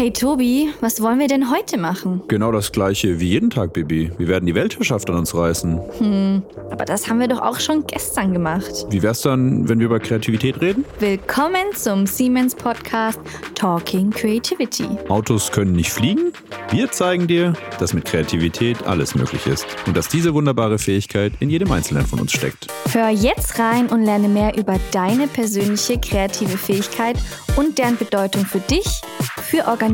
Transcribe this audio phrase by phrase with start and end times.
[0.00, 2.22] Hey Tobi, was wollen wir denn heute machen?
[2.26, 4.10] Genau das gleiche wie jeden Tag, Bibi.
[4.16, 5.78] Wir werden die Weltherrschaft an uns reißen.
[5.98, 8.86] Hm, aber das haben wir doch auch schon gestern gemacht.
[8.88, 10.86] Wie wär's dann, wenn wir über Kreativität reden?
[11.00, 13.20] Willkommen zum Siemens Podcast
[13.54, 14.88] Talking Creativity.
[15.10, 16.32] Autos können nicht fliegen?
[16.70, 21.50] Wir zeigen dir, dass mit Kreativität alles möglich ist und dass diese wunderbare Fähigkeit in
[21.50, 22.68] jedem Einzelnen von uns steckt.
[22.92, 27.18] Hör jetzt rein und lerne mehr über deine persönliche kreative Fähigkeit
[27.56, 29.02] und deren Bedeutung für dich,
[29.42, 29.89] für Organisationen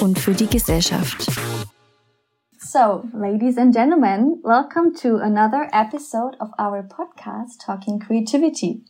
[0.00, 1.26] und für die Gesellschaft.
[2.58, 8.82] So, ladies and gentlemen, welcome to another episode of our podcast Talking Creativity.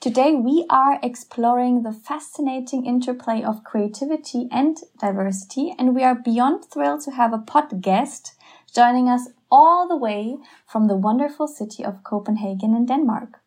[0.00, 6.66] Today we are exploring the fascinating interplay of creativity and diversity, and we are beyond
[6.66, 8.34] thrilled to have a pod guest
[8.74, 13.40] joining us all the way from the wonderful city of Copenhagen in Denmark.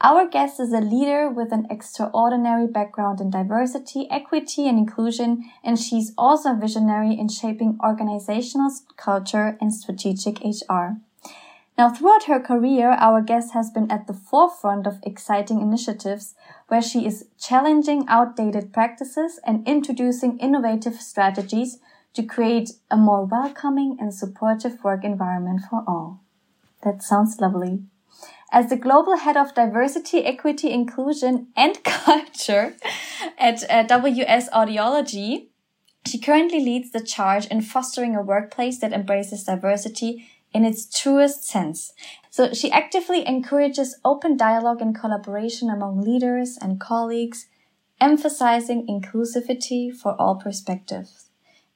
[0.00, 5.76] Our guest is a leader with an extraordinary background in diversity, equity, and inclusion, and
[5.76, 10.98] she's also a visionary in shaping organizational culture and strategic HR.
[11.76, 16.34] Now, throughout her career, our guest has been at the forefront of exciting initiatives
[16.68, 21.78] where she is challenging outdated practices and introducing innovative strategies
[22.14, 26.20] to create a more welcoming and supportive work environment for all.
[26.82, 27.82] That sounds lovely.
[28.50, 32.76] As the global head of diversity, equity, inclusion, and culture
[33.36, 35.48] at uh, WS Audiology,
[36.06, 41.44] she currently leads the charge in fostering a workplace that embraces diversity in its truest
[41.44, 41.92] sense.
[42.30, 47.48] So she actively encourages open dialogue and collaboration among leaders and colleagues,
[48.00, 51.28] emphasizing inclusivity for all perspectives.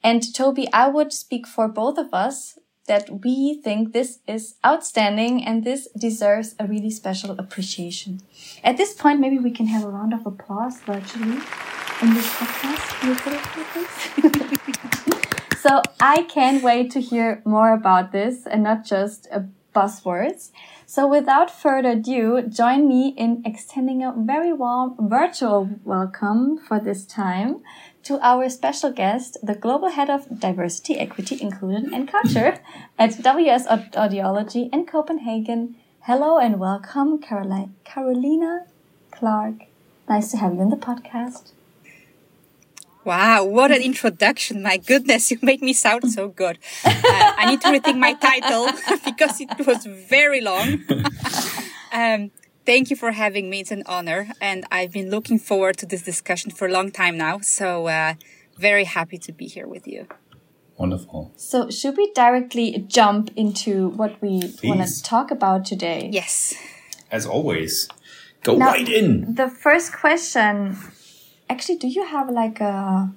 [0.02, 5.44] And Toby, I would speak for both of us that we think this is outstanding
[5.44, 8.20] and this deserves a really special appreciation.
[8.64, 11.38] At this point, maybe we can have a round of applause virtually
[12.02, 12.88] in this podcast.
[15.62, 20.50] So I can't wait to hear more about this and not just uh, buzzwords.
[20.86, 27.06] So without further ado, join me in extending a very warm virtual welcome for this
[27.06, 27.62] time
[28.04, 32.58] to our special guest, the Global Head of Diversity, Equity, Inclusion and Culture
[32.98, 35.76] at WS Audiology in Copenhagen.
[36.00, 38.66] Hello and welcome, Karolina
[39.12, 39.66] Clarke.
[40.08, 41.52] Nice to have you in the podcast.
[43.04, 44.62] Wow, what an introduction.
[44.62, 46.58] My goodness, you made me sound so good.
[46.84, 48.68] Uh, I need to rethink my title
[49.04, 50.82] because it was very long.
[51.92, 52.30] um,
[52.64, 53.60] Thank you for having me.
[53.60, 54.28] It's an honor.
[54.40, 57.40] And I've been looking forward to this discussion for a long time now.
[57.40, 58.14] So, uh,
[58.56, 60.06] very happy to be here with you.
[60.76, 61.32] Wonderful.
[61.36, 66.08] So, should we directly jump into what we want to talk about today?
[66.12, 66.54] Yes.
[67.10, 67.88] As always,
[68.42, 69.34] go now, right in.
[69.34, 70.76] The first question
[71.50, 73.12] actually, do you have like a,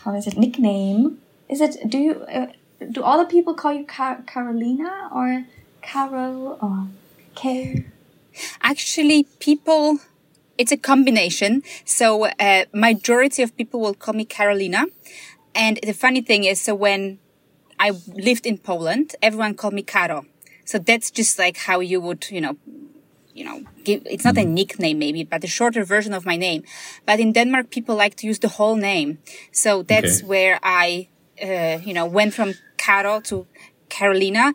[0.00, 1.18] how is it, nickname?
[1.48, 2.48] Is it, do you, uh,
[2.90, 5.44] do all the people call you Car Karolina or
[5.82, 6.88] Carol or
[7.34, 7.86] Kay?
[8.62, 9.98] Actually, people,
[10.56, 11.62] it's a combination.
[11.84, 14.84] So, uh, majority of people will call me Karolina.
[15.54, 17.18] And the funny thing is, so when
[17.80, 20.26] I lived in Poland, everyone called me Caro.
[20.64, 22.56] So that's just like how you would, you know,
[23.34, 24.54] you know, give, it's not a mm-hmm.
[24.54, 26.64] nickname maybe, but a shorter version of my name.
[27.06, 29.18] But in Denmark, people like to use the whole name.
[29.52, 30.26] So that's okay.
[30.26, 31.08] where I,
[31.42, 33.46] uh, you know, went from Caro to
[33.88, 34.54] Karolina.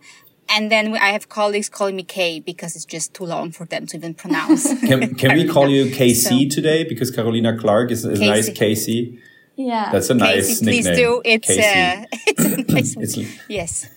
[0.56, 3.88] And then I have colleagues calling me K because it's just too long for them
[3.88, 4.68] to even pronounce.
[4.88, 6.14] can, can we call you KC
[6.52, 6.84] so, today?
[6.84, 9.20] Because Karolina Clarke is, is a nice KC.
[9.56, 9.92] Yeah.
[9.92, 10.84] That's a nice Casey, nickname.
[10.84, 11.22] Please do.
[11.26, 13.18] It's, uh, it's a nice it's,
[13.50, 13.90] Yes,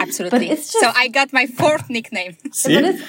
[0.00, 0.48] absolutely.
[0.48, 2.38] Just, so I got my fourth nickname.
[2.52, 2.74] See?
[2.74, 3.02] But it's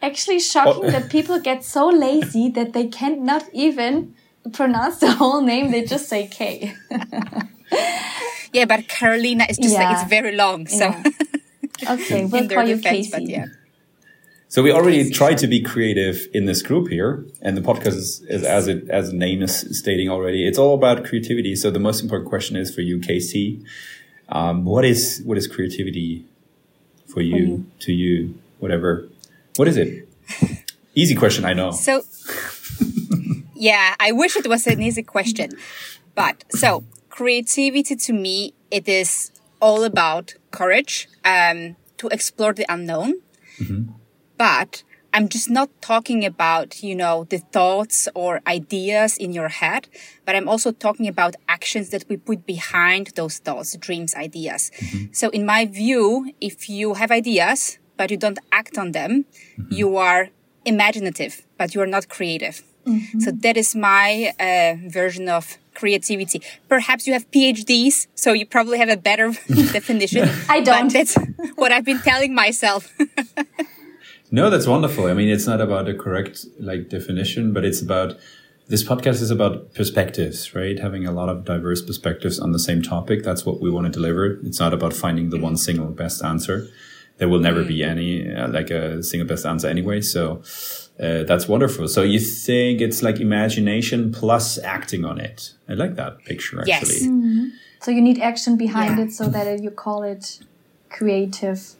[0.00, 0.90] actually shocking oh.
[0.90, 4.14] that people get so lazy that they cannot even
[4.54, 5.70] pronounce the whole name.
[5.70, 6.74] They just say K.
[8.54, 9.90] yeah, but Karolina is just yeah.
[9.90, 10.66] like, it's very long.
[10.66, 10.86] So.
[10.86, 11.02] Yeah.
[11.88, 13.10] Okay, we'll call you Casey.
[13.10, 13.46] But yeah.
[14.50, 18.22] So we already tried to be creative in this group here, and the podcast is,
[18.28, 20.46] is, as it as the name is stating already.
[20.46, 21.54] It's all about creativity.
[21.54, 23.62] So the most important question is for you, Casey.
[24.30, 26.24] Um, what is what is creativity
[27.06, 27.46] for you?
[27.46, 27.64] Mm.
[27.80, 29.06] To you, whatever.
[29.56, 30.08] What is it?
[30.94, 31.70] Easy question, I know.
[31.70, 32.02] So,
[33.54, 35.50] yeah, I wish it was an easy question,
[36.14, 39.30] but so creativity to me it is
[39.60, 43.20] all about courage um, to explore the unknown.
[43.60, 43.92] Mm-hmm.
[44.36, 49.88] But I'm just not talking about, you know, the thoughts or ideas in your head,
[50.24, 54.70] but I'm also talking about actions that we put behind those thoughts, dreams, ideas.
[54.78, 55.12] Mm-hmm.
[55.12, 59.24] So in my view, if you have ideas, but you don't act on them,
[59.58, 59.72] mm-hmm.
[59.72, 60.28] you are
[60.64, 62.62] imaginative, but you are not creative.
[62.86, 63.20] Mm-hmm.
[63.20, 66.42] So that is my uh, version of creativity.
[66.68, 69.28] Perhaps you have PhDs, so you probably have a better
[69.78, 70.28] definition.
[70.48, 70.92] I don't.
[70.92, 71.16] that's
[71.54, 72.92] what I've been telling myself.
[74.30, 75.06] no, that's wonderful.
[75.06, 78.18] I mean, it's not about a correct like definition, but it's about
[78.68, 80.78] this podcast is about perspectives, right?
[80.78, 83.22] Having a lot of diverse perspectives on the same topic.
[83.22, 84.38] That's what we want to deliver.
[84.44, 86.68] It's not about finding the one single best answer.
[87.16, 90.00] There will never be any uh, like a single best answer anyway.
[90.02, 90.42] So
[91.00, 91.86] uh, that's wonderful.
[91.88, 95.54] So you think it's like imagination plus acting on it?
[95.68, 96.94] I like that picture actually.
[96.94, 97.02] Yes.
[97.06, 97.44] Mm-hmm.
[97.80, 99.04] So you need action behind yeah.
[99.04, 100.40] it so that you call it
[100.90, 101.74] creative.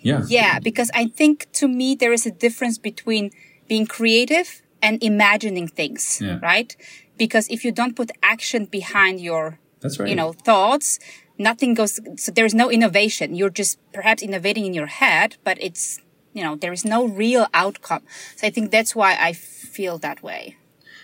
[0.00, 0.22] Yeah.
[0.26, 3.30] Yeah, because I think to me there is a difference between
[3.68, 6.38] being creative and imagining things, yeah.
[6.42, 6.74] right?
[7.16, 10.08] Because if you don't put action behind your, That's right.
[10.08, 10.98] you know, thoughts,
[11.38, 13.34] nothing goes, so there's no innovation.
[13.34, 16.00] You're just perhaps innovating in your head, but it's,
[16.32, 18.02] you know, there is no real outcome.
[18.36, 20.56] So I think that's why I feel that way.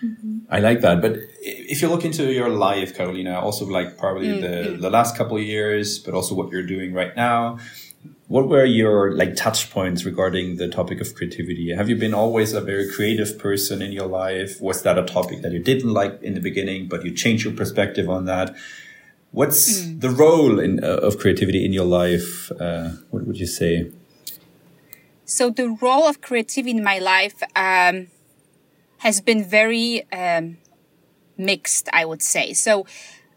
[0.02, 0.38] Mm-hmm.
[0.48, 1.02] I like that.
[1.02, 4.72] But if you look into your life, Karolina, also like probably mm-hmm.
[4.72, 7.58] the, the last couple of years, but also what you're doing right now,
[8.28, 11.74] what were your like touch points regarding the topic of creativity?
[11.74, 14.60] Have you been always a very creative person in your life?
[14.60, 17.54] Was that a topic that you didn't like in the beginning, but you changed your
[17.54, 18.54] perspective on that?
[19.30, 20.00] What's mm.
[20.00, 22.52] the role in, uh, of creativity in your life?
[22.52, 23.90] Uh, what would you say?
[25.28, 28.08] So the role of creativity in my life um,
[28.98, 30.56] has been very um,
[31.36, 32.54] mixed, I would say.
[32.54, 32.86] So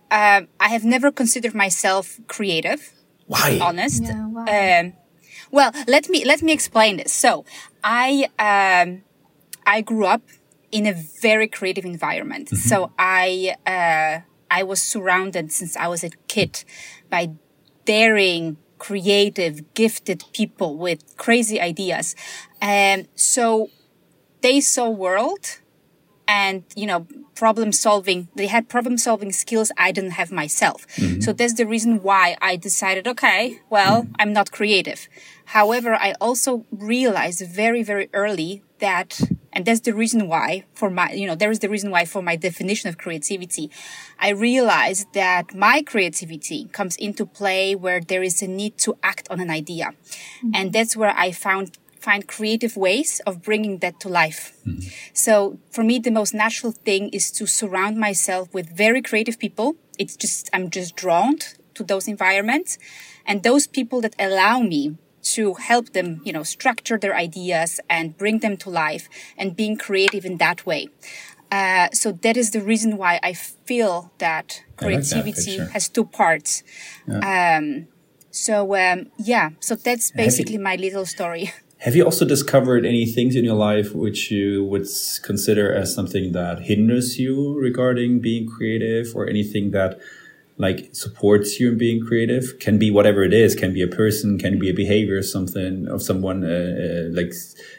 [0.10, 2.94] uh, I have never considered myself creative.
[3.28, 3.60] Why?
[3.62, 4.04] Honest.
[4.04, 4.80] Yeah, why?
[4.80, 4.94] Um,
[5.52, 7.12] well, let me let me explain this.
[7.12, 7.46] So,
[7.84, 9.04] I um,
[9.66, 10.22] I grew up
[10.72, 12.48] in a very creative environment.
[12.48, 12.70] Mm-hmm.
[12.70, 16.64] So I uh, I was surrounded since I was a kid
[17.10, 17.32] by
[17.86, 22.16] daring, creative, gifted people with crazy ideas,
[22.60, 23.70] and so
[24.42, 25.60] they saw world
[26.28, 27.06] and you know
[27.36, 31.20] problem solving they had problem solving skills i didn't have myself mm-hmm.
[31.20, 34.14] so that's the reason why i decided okay well mm-hmm.
[34.20, 35.10] i'm not creative
[35.58, 39.22] however i also realized very very early that
[39.54, 42.22] and that's the reason why for my you know there is the reason why for
[42.22, 43.70] my definition of creativity
[44.20, 49.28] i realized that my creativity comes into play where there is a need to act
[49.30, 50.52] on an idea mm-hmm.
[50.54, 54.58] and that's where i found find creative ways of bringing that to life.
[54.66, 54.90] Mm-hmm.
[55.14, 59.76] So for me, the most natural thing is to surround myself with very creative people.
[60.00, 61.38] It's just, I'm just drawn
[61.76, 62.80] to those environments
[63.26, 68.18] and those people that allow me to help them, you know, structure their ideas and
[68.18, 70.90] bring them to life and being creative in that way.
[71.52, 76.06] Uh, so that is the reason why I feel that creativity like that has two
[76.06, 76.64] parts.
[77.08, 77.58] Yeah.
[77.58, 77.88] Um,
[78.32, 81.52] so um, yeah, so that's basically my little story.
[81.80, 84.86] Have you also discovered any things in your life which you would
[85.24, 90.00] consider as something that hinders you regarding being creative or anything that
[90.58, 94.38] like supports you in being creative can be whatever it is can be a person
[94.38, 97.34] can be a behavior something of someone uh, uh, like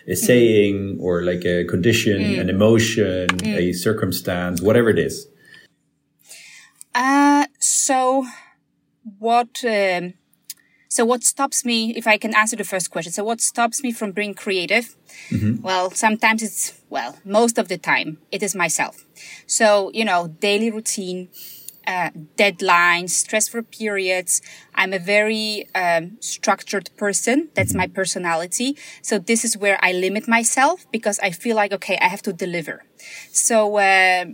[0.08, 1.00] a saying mm.
[1.00, 2.40] or like a condition mm.
[2.40, 3.56] an emotion mm.
[3.56, 5.28] a circumstance whatever it is
[6.94, 8.26] uh so
[9.18, 10.14] what um
[10.92, 13.92] so what stops me, if I can answer the first question, so what stops me
[13.92, 14.94] from being creative?
[15.30, 15.62] Mm-hmm.
[15.62, 19.06] Well, sometimes it's, well, most of the time it is myself.
[19.46, 21.30] So, you know, daily routine,
[21.86, 24.40] uh, deadlines, stressful periods.
[24.74, 27.48] I'm a very um, structured person.
[27.54, 28.76] That's my personality.
[29.02, 32.32] So this is where I limit myself because I feel like, okay, I have to
[32.32, 32.84] deliver.
[33.32, 34.26] So, uh,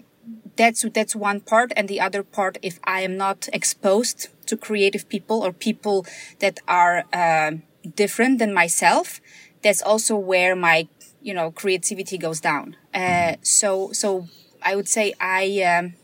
[0.56, 5.08] that's that's one part and the other part if i am not exposed to creative
[5.08, 6.06] people or people
[6.40, 7.52] that are uh,
[7.94, 9.20] different than myself
[9.62, 10.88] that's also where my
[11.22, 14.26] you know creativity goes down uh, so so
[14.62, 15.94] i would say i um,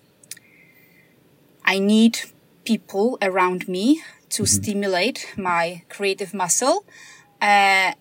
[1.65, 2.21] i need
[2.65, 4.63] people around me to mm-hmm.
[4.63, 6.85] stimulate my creative muscle
[7.41, 7.93] uh,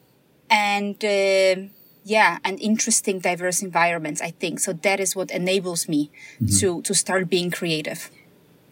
[0.49, 1.55] and uh,
[2.03, 6.57] yeah and interesting diverse environments i think so that is what enables me mm-hmm.
[6.59, 8.09] to to start being creative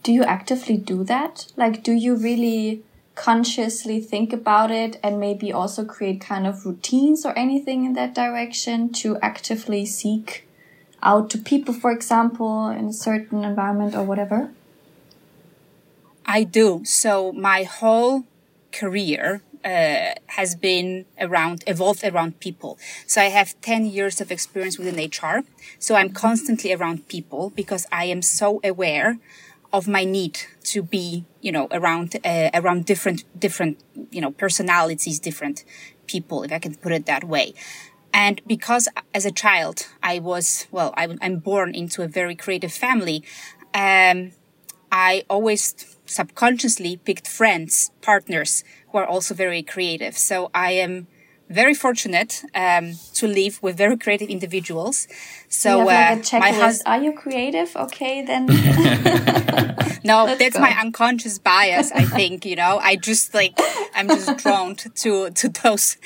[0.04, 2.84] do you actively do that like do you really
[3.16, 8.16] consciously think about it and maybe also create kind of routines or anything in that
[8.16, 10.48] direction to actively seek
[11.04, 14.50] out to people for example in a certain environment or whatever
[16.26, 18.24] i do so my whole
[18.72, 22.80] career uh, has been around, evolved around people.
[23.06, 25.44] So I have 10 years of experience within HR.
[25.78, 29.20] So I'm constantly around people because I am so aware
[29.74, 35.20] of my need to be, you know, around, uh, around different, different, you know, personalities,
[35.20, 35.64] different
[36.08, 37.54] people, if I can put it that way.
[38.14, 42.74] And because as a child, I was, well, I, am born into a very creative
[42.74, 43.24] family.
[43.74, 44.32] Um,
[44.92, 45.74] I always
[46.12, 50.18] subconsciously picked friends, partners who are also very creative.
[50.18, 51.08] So I am
[51.50, 55.08] very fortunate um, to live with very creative individuals.
[55.50, 57.76] So like uh, my husband, are you creative?
[57.76, 58.46] Okay, then.
[60.04, 60.62] no, Let's that's go.
[60.62, 61.92] my unconscious bias.
[61.92, 62.80] I think you know.
[62.82, 63.54] I just like
[63.94, 65.98] I'm just drawn to to those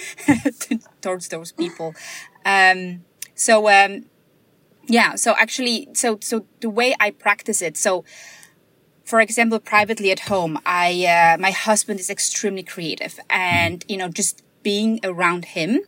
[1.02, 1.94] towards those people.
[2.44, 3.04] Um,
[3.36, 4.06] so um,
[4.88, 5.16] yeah.
[5.16, 7.78] So actually, so so the way I practice it.
[7.78, 8.04] So
[9.06, 14.10] for example, privately at home, I uh, my husband is extremely creative, and you know,
[14.10, 15.82] just being around him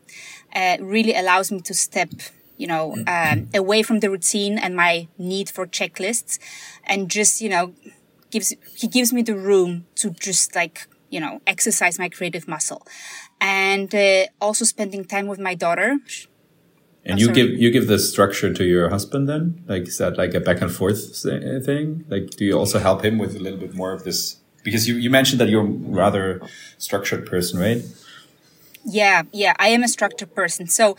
[0.55, 2.09] uh, really allows me to step
[2.57, 6.39] you know um, away from the routine and my need for checklists
[6.85, 7.73] and just you know
[8.31, 12.85] gives he gives me the room to just like you know exercise my creative muscle.
[13.39, 15.97] And uh, also spending time with my daughter
[17.07, 17.35] and oh, you sorry.
[17.35, 20.61] give you give the structure to your husband then like is that like a back
[20.61, 20.99] and forth
[21.65, 24.87] thing like do you also help him with a little bit more of this because
[24.87, 25.71] you, you mentioned that you're a
[26.03, 26.41] rather
[26.77, 27.81] structured person right
[28.87, 30.67] yeah, yeah, I am a structured person.
[30.67, 30.95] So,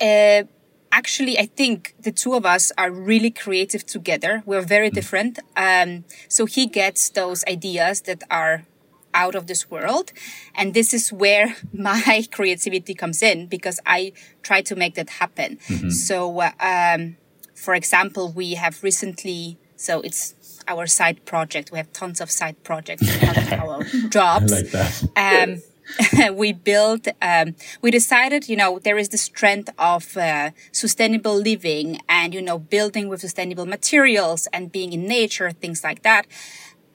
[0.00, 0.44] uh,
[0.92, 4.42] actually, I think the two of us are really creative together.
[4.46, 4.94] We're very mm.
[4.94, 5.40] different.
[5.56, 8.66] Um, so he gets those ideas that are
[9.14, 10.12] out of this world.
[10.54, 15.58] And this is where my creativity comes in because I try to make that happen.
[15.68, 15.90] Mm-hmm.
[15.90, 17.16] So, uh, um,
[17.54, 20.34] for example, we have recently, so it's
[20.68, 21.70] our side project.
[21.70, 23.06] We have tons of side projects,
[23.52, 24.52] our jobs.
[24.52, 25.08] I like that.
[25.16, 25.62] Um,
[26.34, 32.00] we built, um, we decided, you know, there is the strength of uh, sustainable living
[32.08, 36.26] and, you know, building with sustainable materials and being in nature, things like that.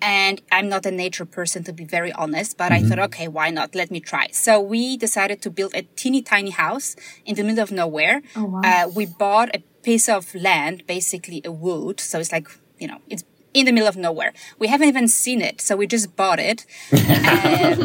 [0.02, 2.86] And I'm not a nature person, to be very honest, but mm-hmm.
[2.86, 3.76] I thought, okay, why not?
[3.76, 4.28] Let me try.
[4.32, 8.22] So we decided to build a teeny tiny house in the middle of nowhere.
[8.36, 8.62] Oh, wow.
[8.64, 12.00] uh, we bought a piece of land, basically a wood.
[12.00, 12.48] So it's like,
[12.80, 14.34] you know, it's in the middle of nowhere.
[14.58, 17.76] We haven't even seen it, so we just bought it uh,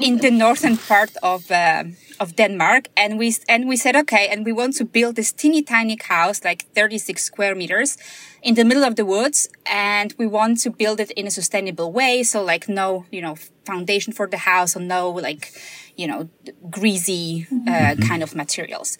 [0.00, 1.84] in the northern part of uh,
[2.20, 5.62] of Denmark, and we and we said okay, and we want to build this teeny
[5.62, 7.96] tiny house, like 36 square meters,
[8.42, 11.92] in the middle of the woods, and we want to build it in a sustainable
[11.92, 15.52] way, so like no, you know, foundation for the house, or no like,
[15.96, 16.28] you know,
[16.70, 18.02] greasy uh, mm-hmm.
[18.02, 18.98] kind of materials.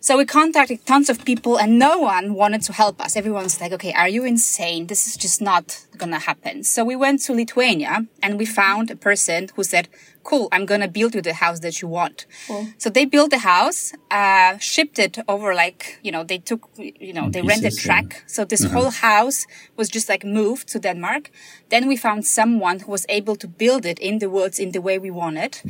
[0.00, 3.16] So we contacted tons of people and no one wanted to help us.
[3.16, 4.86] Everyone's like, okay, are you insane?
[4.86, 6.62] This is just not gonna happen.
[6.62, 9.88] So we went to Lithuania and we found a person who said,
[10.22, 12.26] cool, I'm gonna build you the house that you want.
[12.46, 12.68] Cool.
[12.78, 17.12] So they built the house, uh, shipped it over like, you know, they took, you
[17.12, 18.06] know, they rented track.
[18.08, 18.20] Yeah.
[18.26, 18.74] So this uh-huh.
[18.74, 21.30] whole house was just like moved to Denmark.
[21.70, 24.80] Then we found someone who was able to build it in the woods in the
[24.80, 25.60] way we wanted.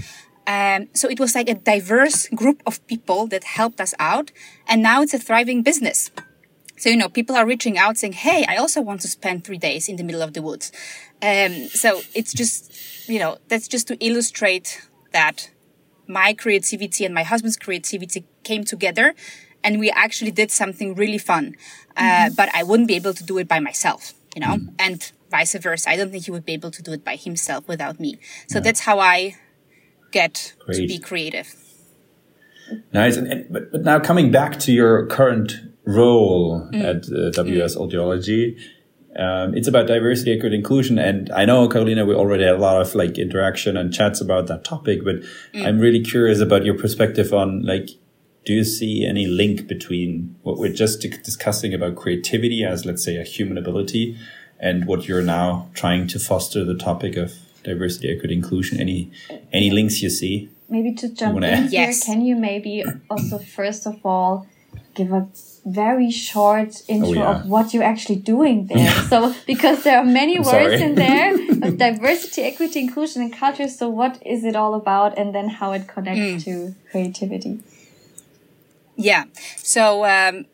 [0.48, 4.32] Um, so it was like a diverse group of people that helped us out.
[4.66, 6.10] And now it's a thriving business.
[6.78, 9.58] So, you know, people are reaching out saying, Hey, I also want to spend three
[9.58, 10.72] days in the middle of the woods.
[11.20, 15.50] Um, so it's just, you know, that's just to illustrate that
[16.06, 19.14] my creativity and my husband's creativity came together
[19.62, 21.56] and we actually did something really fun.
[21.94, 22.34] Uh, mm-hmm.
[22.36, 24.74] but I wouldn't be able to do it by myself, you know, mm-hmm.
[24.78, 25.90] and vice versa.
[25.90, 28.18] I don't think he would be able to do it by himself without me.
[28.46, 29.36] So that's how I
[30.10, 30.76] get Great.
[30.76, 31.54] to be creative.
[32.92, 33.16] Nice.
[33.16, 35.52] And, and, but, but now coming back to your current
[35.84, 36.82] role mm.
[36.82, 37.90] at uh, WS mm.
[37.90, 38.60] Audiology,
[39.18, 40.98] um, it's about diversity, equity, inclusion.
[40.98, 44.46] And I know, Karolina, we already had a lot of like interaction and chats about
[44.48, 45.16] that topic, but
[45.54, 45.66] mm.
[45.66, 47.88] I'm really curious about your perspective on like,
[48.44, 53.16] do you see any link between what we're just discussing about creativity as, let's say,
[53.16, 54.16] a human ability
[54.58, 58.80] and what you're now trying to foster the topic of diversity, equity, inclusion?
[58.80, 59.10] Any
[59.52, 60.50] any links you see?
[60.68, 62.04] Maybe to jump in here, yes.
[62.04, 64.46] can you maybe also first of all
[64.94, 65.28] give a
[65.64, 67.30] very short intro oh, yeah.
[67.30, 68.90] of what you're actually doing there.
[69.08, 70.82] so because there are many I'm words sorry.
[70.82, 73.68] in there of diversity, equity, inclusion, and culture.
[73.68, 76.44] So what is it all about, and then how it connects mm.
[76.44, 77.60] to creativity?
[78.96, 79.24] Yeah.
[79.56, 80.46] So um,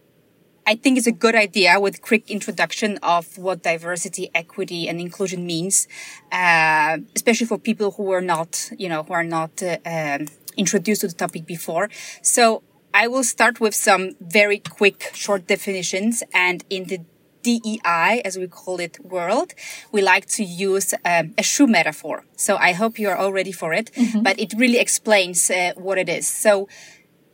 [0.66, 5.44] I think it's a good idea with quick introduction of what diversity, equity, and inclusion
[5.46, 5.86] means,
[6.32, 11.02] uh, especially for people who are not, you know, who are not uh, um, introduced
[11.02, 11.90] to the topic before.
[12.22, 12.62] So
[12.94, 17.00] I will start with some very quick, short definitions, and in the
[17.42, 19.52] DEI, as we call it, world,
[19.92, 22.24] we like to use um, a shoe metaphor.
[22.36, 24.22] So I hope you are all ready for it, mm-hmm.
[24.22, 26.26] but it really explains uh, what it is.
[26.26, 26.68] So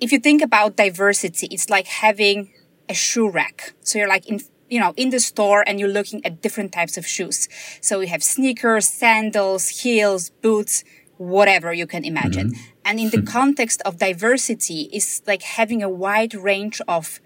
[0.00, 2.52] if you think about diversity, it's like having
[2.90, 3.74] a shoe rack.
[3.80, 6.98] So you're like in, you know, in the store and you're looking at different types
[6.98, 7.48] of shoes.
[7.80, 10.84] So we have sneakers, sandals, heels, boots,
[11.16, 12.48] whatever you can imagine.
[12.50, 12.84] Mm-hmm.
[12.84, 17.20] And in the context of diversity is like having a wide range of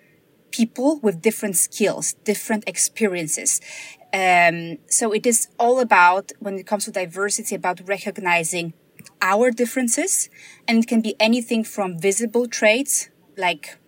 [0.51, 3.61] people with different skills, different experiences.
[4.13, 8.75] Um, so it is all about, when it comes to diversity, about recognizing
[9.21, 10.29] our differences.
[10.69, 13.79] And it can be anything from visible traits, like,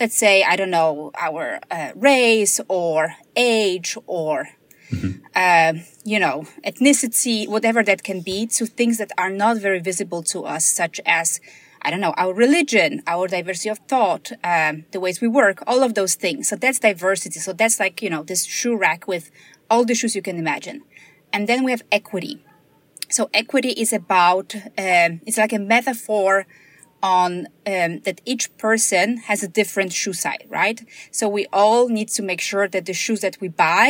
[0.00, 4.48] let's say, I don't know, our uh, race or age or
[4.90, 5.24] mm-hmm.
[5.34, 10.22] uh, you know, ethnicity, whatever that can be, to things that are not very visible
[10.24, 11.40] to us, such as,
[11.82, 15.82] I don't know, our religion, our diversity of thought, um, the ways we work, all
[15.82, 16.48] of those things.
[16.48, 17.40] So that's diversity.
[17.40, 19.30] So that's like, you know, this shoe rack with
[19.70, 20.82] all the shoes you can imagine.
[21.32, 22.42] And then we have equity.
[23.08, 26.46] So equity is about, um, it's like a metaphor
[27.06, 30.78] on um, that each person has a different shoe size, right?
[31.18, 33.86] So we all need to make sure that the shoes that we buy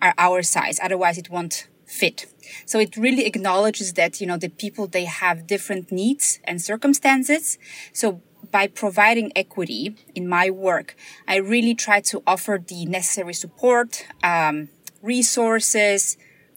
[0.00, 0.76] are our size.
[0.86, 1.56] Otherwise it won't
[2.00, 2.18] fit.
[2.64, 7.58] So it really acknowledges that, you know, the people, they have different needs and circumstances.
[7.92, 8.06] So
[8.50, 9.82] by providing equity
[10.14, 10.88] in my work,
[11.28, 13.90] I really try to offer the necessary support,
[14.22, 14.56] um,
[15.02, 16.16] resources,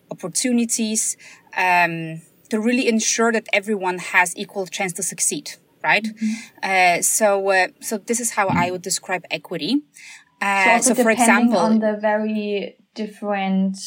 [0.10, 1.18] opportunities,
[1.66, 2.22] um,
[2.52, 5.48] to really ensure that everyone has equal chance to succeed.
[5.84, 6.04] Right.
[6.04, 7.00] Mm-hmm.
[7.00, 9.84] Uh, so, uh, so this is how I would describe equity.
[10.42, 13.78] Uh, so, so for example, on the very different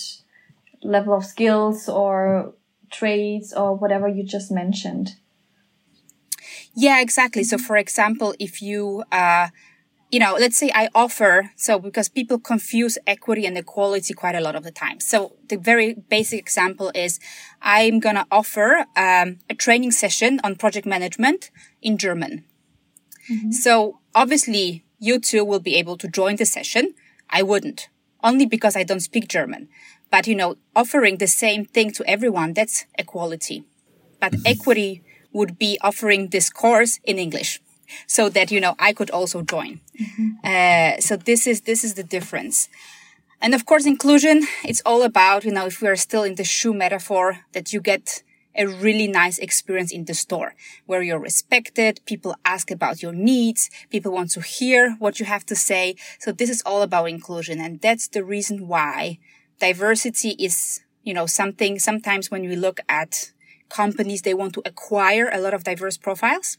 [0.82, 2.54] level of skills or
[2.90, 5.16] traits or whatever you just mentioned.
[6.75, 7.44] Yeah, exactly.
[7.44, 9.49] So, for example, if you, uh,
[10.11, 14.40] you know, let's say I offer, so because people confuse equity and equality quite a
[14.40, 14.99] lot of the time.
[14.99, 17.21] So the very basic example is
[17.62, 21.50] I'm going to offer um, a training session on project management
[21.81, 22.45] in German.
[23.31, 23.52] Mm-hmm.
[23.52, 26.95] So obviously you two will be able to join the session.
[27.31, 27.88] I wouldn't
[28.23, 29.69] only because I don't speak German.
[30.11, 33.64] But, you know, offering the same thing to everyone, that's equality.
[34.19, 34.47] But mm-hmm.
[34.47, 35.02] equity
[35.33, 37.61] would be offering this course in English
[38.06, 39.80] so that, you know, I could also join.
[40.00, 40.30] Mm-hmm.
[40.44, 42.68] Uh, so this is, this is the difference.
[43.40, 46.44] And of course, inclusion, it's all about, you know, if we are still in the
[46.44, 48.23] shoe metaphor that you get
[48.56, 50.55] a really nice experience in the store
[50.87, 52.00] where you're respected.
[52.05, 53.70] People ask about your needs.
[53.90, 55.94] People want to hear what you have to say.
[56.18, 57.61] So this is all about inclusion.
[57.61, 59.18] And that's the reason why
[59.61, 63.33] diversity is, you know, something sometimes when we look at
[63.68, 66.59] companies, they want to acquire a lot of diverse profiles.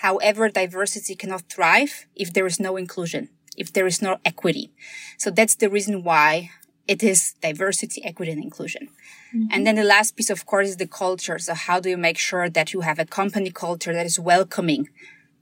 [0.00, 4.72] However, diversity cannot thrive if there is no inclusion, if there is no equity.
[5.18, 6.50] So that's the reason why
[6.88, 8.88] it is diversity, equity, and inclusion.
[9.34, 9.48] Mm-hmm.
[9.52, 11.38] And then the last piece, of course, is the culture.
[11.38, 14.88] So how do you make sure that you have a company culture that is welcoming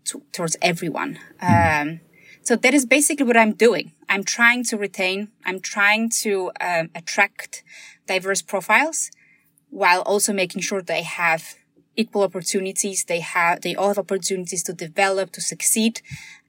[0.06, 1.20] to, towards everyone?
[1.40, 1.90] Mm-hmm.
[1.90, 2.00] Um,
[2.42, 3.92] so that is basically what I'm doing.
[4.08, 7.62] I'm trying to retain, I'm trying to um, attract
[8.08, 9.12] diverse profiles
[9.70, 11.57] while also making sure they have
[11.98, 13.04] equal opportunities.
[13.04, 16.00] They have, they all have opportunities to develop, to succeed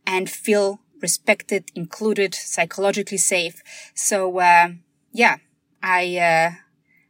[0.08, 3.62] and feel respected, included, psychologically safe.
[3.94, 4.70] So, uh,
[5.12, 5.38] yeah,
[5.84, 6.52] I, uh,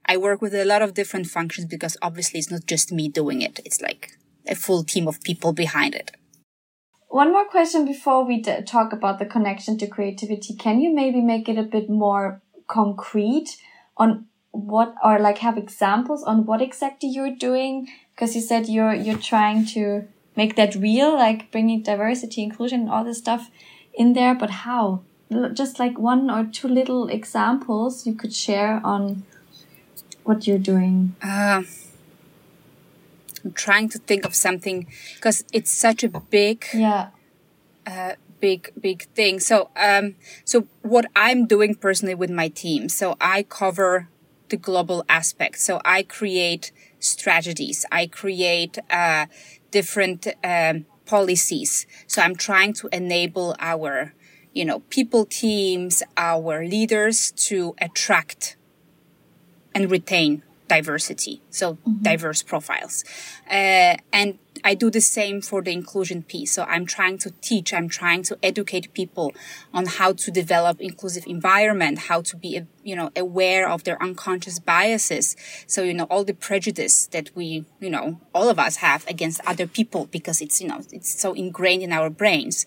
[0.05, 3.41] I work with a lot of different functions because obviously it's not just me doing
[3.41, 3.59] it.
[3.65, 6.11] It's like a full team of people behind it.
[7.09, 10.55] One more question before we talk about the connection to creativity.
[10.55, 13.57] Can you maybe make it a bit more concrete
[13.97, 17.87] on what or like have examples on what exactly you're doing?
[18.19, 20.05] Because you said you're you're trying to
[20.35, 23.49] make that real, like bringing diversity, inclusion, all this stuff
[23.93, 25.03] in there, but how?
[25.53, 29.23] Just like one or two little examples you could share on
[30.25, 31.15] what you're doing.
[31.23, 31.63] Uh,
[33.45, 37.11] I'm trying to think of something because it's such a big, yeah,
[37.87, 39.39] uh, big, big thing.
[39.39, 44.09] So, um, so what I'm doing personally with my team, so I cover
[44.49, 45.59] the global aspect.
[45.59, 47.85] So I create strategies.
[47.91, 49.25] I create, uh,
[49.71, 51.87] different, um, policies.
[52.05, 54.13] So I'm trying to enable our,
[54.53, 58.55] you know, people teams, our leaders to attract
[59.73, 61.41] and retain diversity.
[61.49, 62.03] So mm-hmm.
[62.03, 63.03] diverse profiles.
[63.49, 66.51] Uh, and I do the same for the inclusion piece.
[66.51, 69.33] So I'm trying to teach, I'm trying to educate people
[69.73, 74.59] on how to develop inclusive environment, how to be, you know, aware of their unconscious
[74.59, 75.35] biases.
[75.67, 79.41] So, you know, all the prejudice that we, you know, all of us have against
[79.45, 82.65] other people because it's, you know, it's so ingrained in our brains.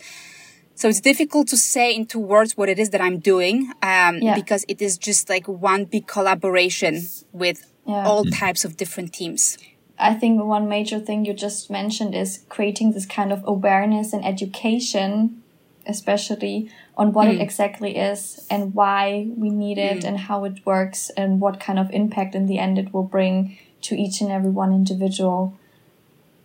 [0.74, 4.34] So it's difficult to say into words what it is that I'm doing, um, yeah.
[4.34, 8.06] because it is just like one big collaboration with yeah.
[8.06, 9.58] all types of different teams.
[10.02, 14.24] I think one major thing you just mentioned is creating this kind of awareness and
[14.24, 15.42] education,
[15.86, 17.34] especially on what mm.
[17.34, 20.04] it exactly is and why we need it mm.
[20.04, 23.56] and how it works and what kind of impact in the end it will bring
[23.82, 25.56] to each and every one individual.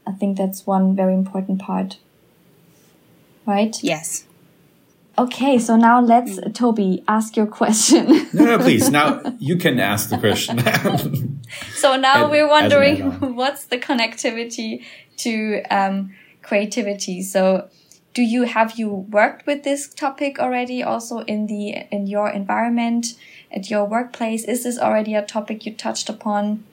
[0.06, 1.98] I think that's one very important part.
[3.46, 3.76] Right?
[3.82, 4.26] Yes.
[5.20, 6.54] Okay, so now let's, mm.
[6.54, 8.06] Toby, ask your question.
[8.34, 8.90] no, no, please.
[8.98, 10.60] Now you can ask the question.
[11.76, 14.84] so now and, we're wondering what's the connectivity
[15.18, 17.24] to um, creativity.
[17.24, 17.68] So
[18.14, 23.16] do you have you worked with this topic already also in the in your environment
[23.52, 26.64] at your workplace is this already a topic you touched upon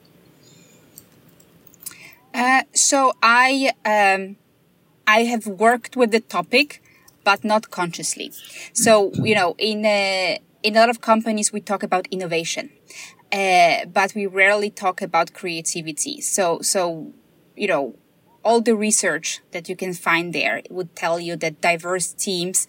[2.33, 4.35] uh, so i um,
[5.05, 6.81] i have worked with the topic
[7.25, 8.31] but not consciously
[8.71, 12.69] so you know in a, in a lot of companies we talk about innovation
[13.33, 17.11] uh, but we rarely talk about creativity so so
[17.57, 17.95] you know
[18.45, 22.67] all the research that you can find there would tell you that diverse teams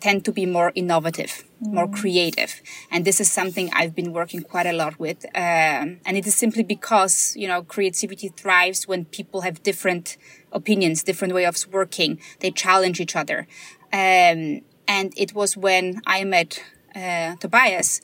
[0.00, 1.72] tend to be more innovative, mm.
[1.72, 2.62] more creative.
[2.90, 5.24] And this is something I've been working quite a lot with.
[5.34, 10.16] Um, and it is simply because, you know, creativity thrives when people have different
[10.52, 12.20] opinions, different way of working.
[12.40, 13.46] They challenge each other.
[13.92, 16.62] Um, and it was when I met
[16.94, 18.00] uh, Tobias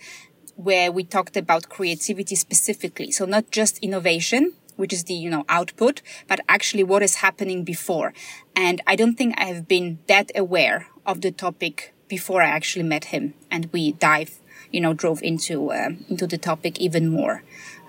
[0.56, 3.10] where we talked about creativity specifically.
[3.10, 7.64] So not just innovation, which is the, you know, output, but actually what is happening
[7.64, 8.12] before.
[8.54, 12.84] And I don't think I have been that aware of the topic before I actually
[12.84, 14.38] met him and we dive,
[14.70, 17.42] you know, drove into, uh, into the topic even more.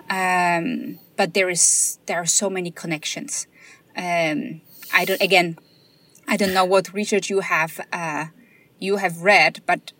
[0.09, 3.47] Um, but there is, there are so many connections.
[3.97, 4.61] Um,
[4.93, 5.57] I don't, again,
[6.27, 8.25] I don't know what research you have, uh,
[8.79, 9.91] you have read, but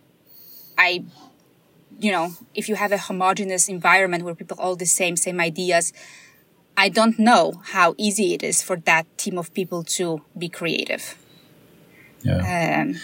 [0.78, 1.06] I
[2.00, 5.94] you know, if you have a homogeneous environment where people all the same, same ideas,
[6.78, 11.16] I don't know how easy it is for that team of people to be creative.
[12.22, 12.82] Yeah.
[12.82, 12.96] Um,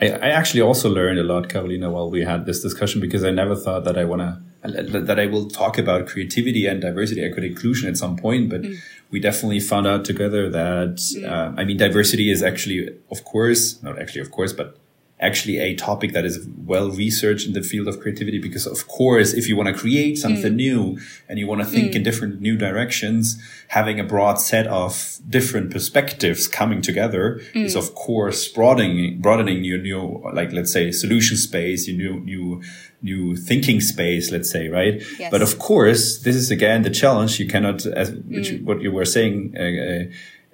[0.00, 3.30] I, I, actually also learned a lot, Karolina, while we had this discussion because I
[3.30, 7.48] never thought that I want to that I will talk about creativity and diversity, equity,
[7.48, 8.50] inclusion at some point.
[8.50, 8.76] But mm.
[9.10, 11.28] we definitely found out together that mm.
[11.28, 14.78] uh, I mean, diversity is actually, of course, not actually, of course, but
[15.18, 19.32] actually a topic that is well researched in the field of creativity because of course
[19.32, 20.56] if you want to create something mm.
[20.56, 21.96] new and you want to think mm.
[21.96, 27.64] in different new directions having a broad set of different perspectives coming together mm.
[27.64, 32.62] is of course broadening broadening your new like let's say solution space your new new
[33.00, 35.30] new thinking space let's say right yes.
[35.30, 38.64] but of course this is again the challenge you cannot as which, mm.
[38.64, 39.62] what you were saying uh,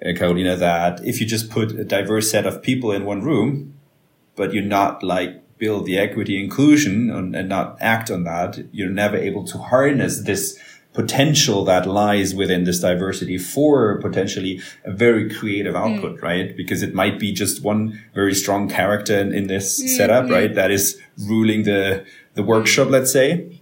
[0.07, 3.72] uh, Karolina that if you just put a diverse set of people in one room
[4.35, 8.89] but you're not like build the equity inclusion and, and not act on that, you're
[8.89, 10.59] never able to harness this
[10.93, 15.79] potential that lies within this diversity for potentially a very creative mm.
[15.79, 16.21] output, mm.
[16.21, 16.55] right?
[16.55, 20.31] Because it might be just one very strong character in, in this mm, setup, mm.
[20.31, 20.53] right?
[20.53, 23.59] That is ruling the, the workshop, let's say.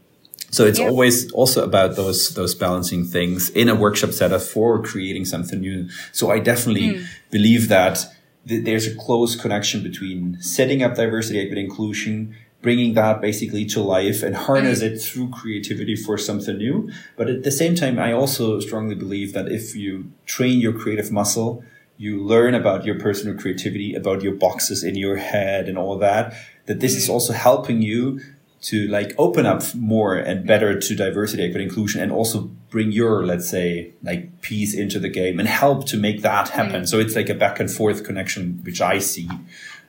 [0.49, 5.23] So it's always also about those, those balancing things in a workshop setup for creating
[5.23, 5.87] something new.
[6.11, 7.05] So I definitely mm.
[7.29, 8.05] believe that
[8.47, 13.81] th- there's a close connection between setting up diversity, equity, inclusion, bringing that basically to
[13.81, 14.91] life and harness mm.
[14.91, 16.91] it through creativity for something new.
[17.15, 21.11] But at the same time, I also strongly believe that if you train your creative
[21.11, 21.63] muscle,
[21.97, 26.33] you learn about your personal creativity, about your boxes in your head and all that,
[26.65, 26.97] that this mm.
[26.97, 28.19] is also helping you
[28.61, 33.25] to like open up more and better to diversity, equity, inclusion, and also bring your,
[33.25, 36.83] let's say, like piece into the game and help to make that happen.
[36.83, 36.87] Mm.
[36.87, 39.29] So it's like a back and forth connection, which I see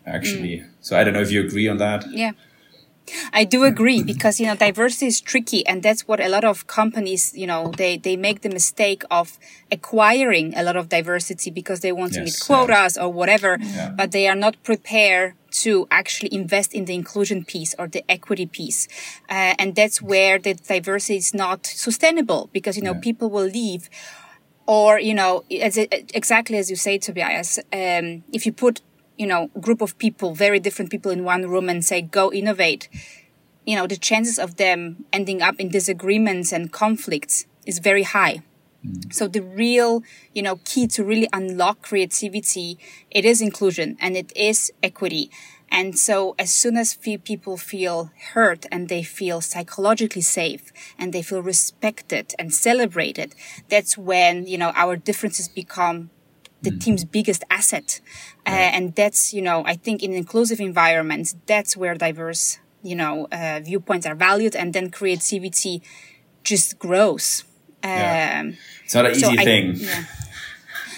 [0.06, 0.58] actually.
[0.58, 0.68] Mm.
[0.80, 2.04] So I don't know if you agree on that.
[2.10, 2.32] Yeah.
[3.32, 6.66] I do agree because you know diversity is tricky and that's what a lot of
[6.66, 9.38] companies you know they they make the mistake of
[9.70, 13.02] acquiring a lot of diversity because they want yes, to meet quotas yeah.
[13.02, 13.90] or whatever yeah.
[13.90, 18.46] but they are not prepared to actually invest in the inclusion piece or the equity
[18.46, 18.88] piece
[19.28, 23.00] uh, and that's where the diversity is not sustainable because you know yeah.
[23.00, 23.90] people will leave
[24.66, 28.80] or you know as exactly as you say Tobias um, if you put
[29.22, 32.88] you know, group of people, very different people in one room and say, go innovate,
[33.64, 38.42] you know, the chances of them ending up in disagreements and conflicts is very high.
[38.84, 39.14] Mm.
[39.14, 40.02] So the real,
[40.34, 42.80] you know, key to really unlock creativity,
[43.12, 45.30] it is inclusion and it is equity.
[45.70, 51.12] And so as soon as few people feel hurt and they feel psychologically safe and
[51.12, 53.36] they feel respected and celebrated,
[53.68, 56.10] that's when, you know, our differences become
[56.62, 56.80] the mm.
[56.80, 58.00] team's biggest asset.
[58.46, 63.28] Uh, and that's, you know, I think in inclusive environments, that's where diverse, you know,
[63.30, 65.82] uh, viewpoints are valued and then creativity
[66.44, 67.44] just grows.
[67.84, 68.40] Yeah.
[68.40, 69.74] Um, it's not an so easy I, thing.
[69.76, 70.04] Yeah.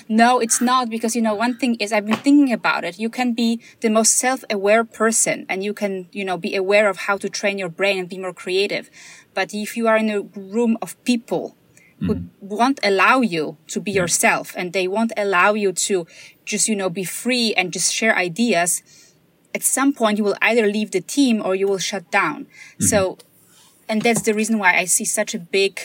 [0.06, 2.98] No, it's not because, you know, one thing is I've been thinking about it.
[2.98, 6.98] You can be the most self-aware person and you can, you know, be aware of
[6.98, 8.90] how to train your brain and be more creative.
[9.32, 11.56] But if you are in a room of people
[12.06, 12.28] who mm.
[12.40, 16.06] won't allow you to be yourself and they won't allow you to
[16.44, 18.82] just, you know, be free and just share ideas,
[19.54, 22.44] at some point you will either leave the team or you will shut down.
[22.44, 22.84] Mm-hmm.
[22.84, 23.18] So,
[23.88, 25.80] and that's the reason why I see such a big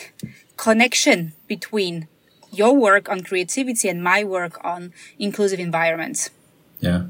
[0.56, 2.08] connection between
[2.50, 6.30] your work on creativity and my work on inclusive environments.
[6.80, 7.06] Yeah.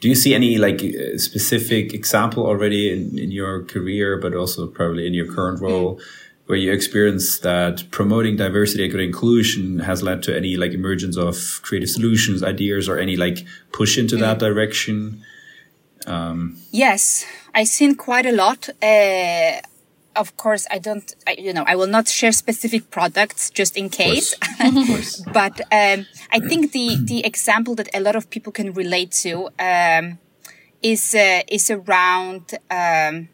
[0.00, 4.66] Do you see any like uh, specific example already in, in your career, but also
[4.66, 5.96] probably in your current role?
[5.96, 6.02] Mm
[6.46, 11.60] where you experience that promoting diversity, equity, inclusion has led to any like emergence of
[11.62, 14.20] creative solutions, ideas, or any like push into mm.
[14.20, 15.22] that direction?
[16.06, 17.24] Um, yes,
[17.54, 18.68] I've seen quite a lot.
[18.82, 19.60] Uh,
[20.14, 23.88] of course, I don't, I, you know, I will not share specific products just in
[23.88, 24.34] case.
[24.60, 25.20] Of course.
[25.32, 29.48] but um, I think the the example that a lot of people can relate to
[29.58, 30.18] um,
[30.82, 33.28] is uh, is around um,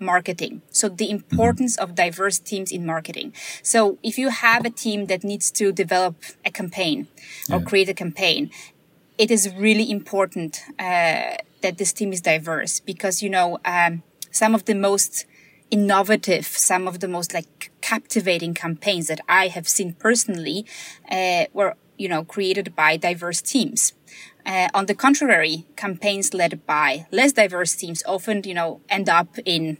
[0.00, 0.62] marketing.
[0.70, 3.32] So the importance of diverse teams in marketing.
[3.62, 7.08] So if you have a team that needs to develop a campaign
[7.50, 7.64] or yeah.
[7.64, 8.50] create a campaign,
[9.18, 14.54] it is really important uh, that this team is diverse because you know um, some
[14.54, 15.26] of the most
[15.70, 20.64] innovative, some of the most like captivating campaigns that I have seen personally
[21.10, 23.92] uh, were you know created by diverse teams.
[24.46, 29.36] Uh, on the contrary, campaigns led by less diverse teams often, you know, end up
[29.44, 29.76] in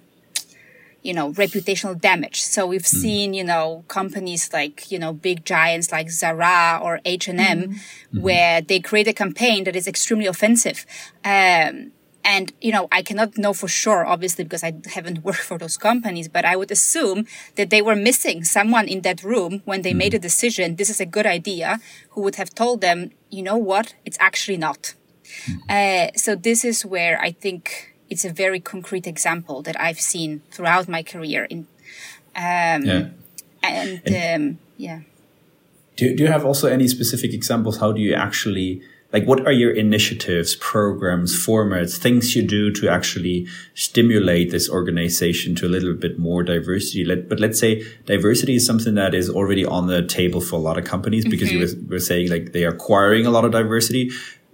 [1.02, 2.42] you know, reputational damage.
[2.42, 2.86] So we've mm.
[2.86, 8.20] seen, you know, companies like, you know, big giants like Zara or H&M, mm-hmm.
[8.20, 10.84] where they create a campaign that is extremely offensive.
[11.24, 15.58] Um, and, you know, I cannot know for sure, obviously, because I haven't worked for
[15.58, 19.82] those companies, but I would assume that they were missing someone in that room when
[19.82, 20.76] they mm made a decision.
[20.76, 21.78] This is a good idea
[22.10, 23.94] who would have told them, you know what?
[24.06, 24.94] It's actually not.
[25.46, 30.00] mm Uh, so this is where I think it's a very concrete example that I've
[30.00, 31.44] seen throughout my career.
[31.44, 31.60] In
[32.36, 33.08] um, yeah.
[33.62, 35.00] and, and um, yeah.
[35.96, 37.78] Do do you have also any specific examples?
[37.78, 42.88] How do you actually like what are your initiatives, programs, formats, things you do to
[42.88, 47.04] actually stimulate this organization to a little bit more diversity?
[47.04, 50.60] Let, but let's say diversity is something that is already on the table for a
[50.60, 51.60] lot of companies because mm -hmm.
[51.60, 51.86] you mm-hmm.
[51.88, 54.10] were, were saying like they are acquiring a lot of diversity.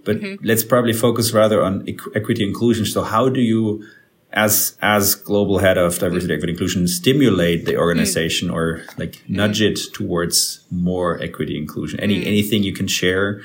[0.07, 0.45] But mm-hmm.
[0.45, 2.85] let's probably focus rather on equ- equity inclusion.
[2.85, 3.83] So how do you,
[4.31, 8.53] as as global head of diversity, equity, inclusion, stimulate the organization mm.
[8.53, 9.29] or like mm.
[9.39, 11.99] nudge it towards more equity inclusion?
[11.99, 12.25] Any mm.
[12.25, 13.41] anything you can share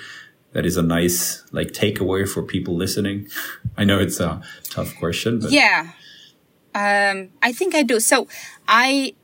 [0.52, 3.26] that is a nice like takeaway for people listening?
[3.76, 5.90] I know it's a tough question, but yeah,
[6.76, 7.98] um, I think I do.
[7.98, 8.28] So
[8.68, 9.16] I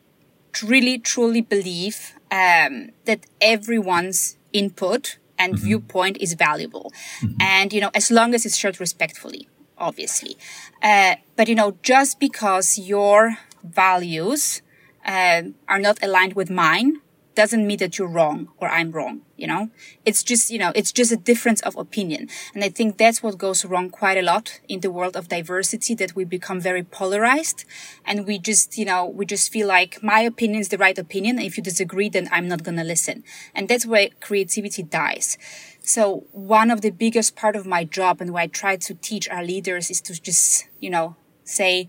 [0.66, 5.64] really truly believe um, that everyone's input and mm-hmm.
[5.64, 6.92] viewpoint is valuable.
[7.20, 7.37] Mm-hmm.
[7.40, 10.37] And, you know, as long as it's shared respectfully, obviously.
[10.83, 14.62] Uh, but, you know, just because your values
[15.07, 17.01] uh, are not aligned with mine
[17.38, 19.20] doesn't mean that you're wrong or I'm wrong.
[19.37, 19.70] You know,
[20.05, 22.29] it's just, you know, it's just a difference of opinion.
[22.53, 25.94] And I think that's what goes wrong quite a lot in the world of diversity
[25.94, 27.64] that we become very polarized
[28.05, 31.38] and we just, you know, we just feel like my opinion is the right opinion.
[31.38, 33.22] If you disagree, then I'm not going to listen.
[33.55, 35.38] And that's where creativity dies.
[35.81, 39.29] So one of the biggest part of my job and what I try to teach
[39.29, 41.88] our leaders is to just, you know, say,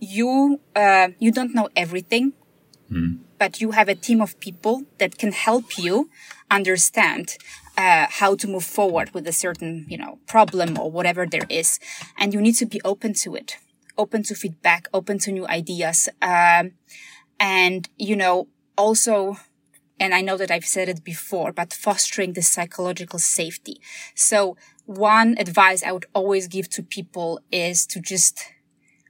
[0.00, 2.32] you, uh, you don't know everything.
[2.90, 6.08] Mm but you have a team of people that can help you
[6.50, 7.36] understand
[7.76, 11.78] uh, how to move forward with a certain, you know, problem or whatever there is.
[12.16, 13.58] And you need to be open to it,
[13.98, 16.08] open to feedback, open to new ideas.
[16.22, 16.72] Um,
[17.38, 19.36] and, you know, also,
[20.00, 23.78] and I know that I've said it before, but fostering the psychological safety.
[24.14, 28.44] So one advice I would always give to people is to just,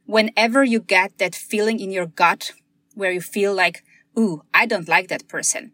[0.06, 2.52] whenever you get that feeling in your gut
[2.94, 3.84] where you feel like,
[4.18, 5.72] ooh, I don't like that person,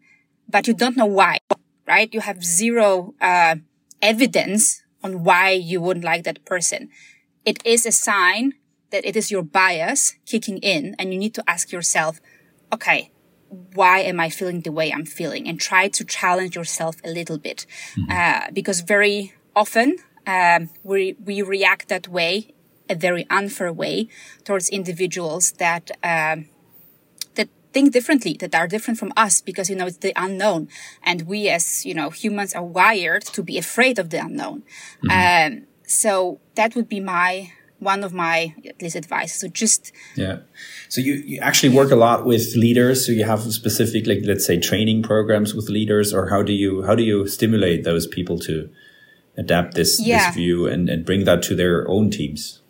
[0.49, 1.39] but you don't know why,
[1.87, 2.13] right?
[2.13, 3.55] You have zero, uh,
[4.01, 6.89] evidence on why you wouldn't like that person.
[7.45, 8.53] It is a sign
[8.91, 12.19] that it is your bias kicking in and you need to ask yourself,
[12.73, 13.11] okay,
[13.73, 15.47] why am I feeling the way I'm feeling?
[15.47, 17.65] And try to challenge yourself a little bit.
[17.97, 18.11] Mm-hmm.
[18.11, 22.53] Uh, because very often, um, we, we react that way,
[22.89, 24.07] a very unfair way
[24.43, 26.47] towards individuals that, um,
[27.73, 30.67] think differently that are different from us because you know it's the unknown.
[31.03, 34.63] And we as you know humans are wired to be afraid of the unknown.
[35.03, 35.55] Mm-hmm.
[35.55, 39.39] um, so that would be my one of my at least advice.
[39.39, 40.39] So just yeah.
[40.87, 43.05] So you, you actually work a lot with leaders.
[43.05, 46.83] So you have specific like let's say training programs with leaders or how do you
[46.83, 48.69] how do you stimulate those people to
[49.37, 50.27] adapt this yeah.
[50.27, 52.60] this view and, and bring that to their own teams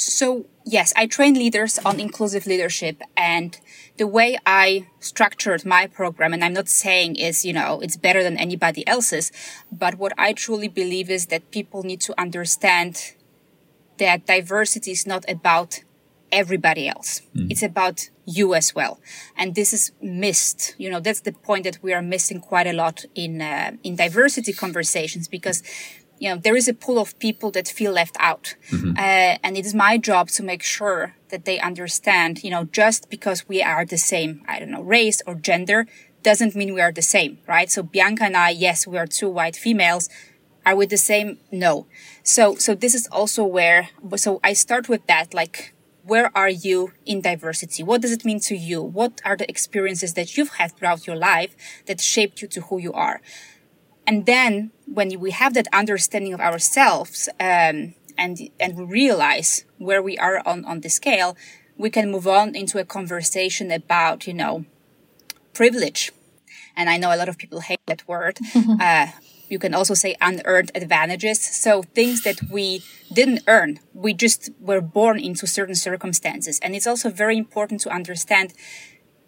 [0.00, 3.58] So yes, I train leaders on inclusive leadership and
[3.98, 8.22] the way I structured my program, and I'm not saying is, you know, it's better
[8.22, 9.30] than anybody else's,
[9.70, 13.12] but what I truly believe is that people need to understand
[13.98, 15.80] that diversity is not about
[16.32, 17.20] everybody else.
[17.36, 17.50] Mm.
[17.50, 19.00] It's about you as well.
[19.36, 20.74] And this is missed.
[20.78, 23.96] You know, that's the point that we are missing quite a lot in, uh, in
[23.96, 25.62] diversity conversations because
[26.20, 28.54] you know, there is a pool of people that feel left out.
[28.70, 28.92] Mm-hmm.
[28.96, 33.08] Uh, and it is my job to make sure that they understand, you know, just
[33.08, 35.86] because we are the same, I don't know, race or gender
[36.22, 37.70] doesn't mean we are the same, right?
[37.70, 40.10] So Bianca and I, yes, we are two white females.
[40.66, 41.38] Are we the same?
[41.50, 41.86] No.
[42.22, 45.72] So, so this is also where, so I start with that, like,
[46.04, 47.82] where are you in diversity?
[47.82, 48.82] What does it mean to you?
[48.82, 51.56] What are the experiences that you've had throughout your life
[51.86, 53.22] that shaped you to who you are?
[54.10, 60.02] And then when we have that understanding of ourselves, um, and, and we realize where
[60.02, 61.36] we are on, on the scale,
[61.78, 64.64] we can move on into a conversation about, you know,
[65.52, 66.10] privilege.
[66.74, 68.40] And I know a lot of people hate that word.
[68.80, 69.06] uh,
[69.48, 71.40] you can also say unearned advantages.
[71.40, 76.58] So things that we didn't earn, we just were born into certain circumstances.
[76.64, 78.54] And it's also very important to understand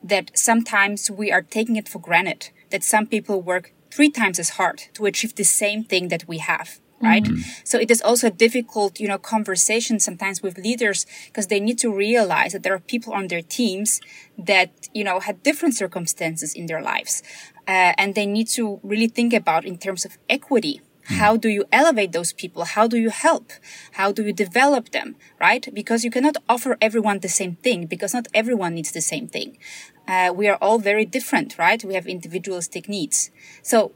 [0.03, 4.51] that sometimes we are taking it for granted that some people work three times as
[4.51, 7.25] hard to achieve the same thing that we have right?
[7.25, 7.41] Mm-hmm.
[7.65, 11.79] So it is also a difficult, you know, conversation sometimes with leaders because they need
[11.81, 14.01] to realize that there are people on their teams
[14.39, 17.23] that, you know, had different circumstances in their lives.
[17.67, 20.81] Uh, and they need to really think about in terms of equity.
[21.09, 21.17] Mm.
[21.17, 22.65] How do you elevate those people?
[22.65, 23.53] How do you help?
[23.93, 25.17] How do you develop them?
[25.41, 25.69] Right?
[25.75, 29.59] Because you cannot offer everyone the same thing because not everyone needs the same thing.
[30.07, 31.83] Uh, we are all very different, right?
[31.85, 33.31] We have individualistic needs.
[33.63, 33.93] So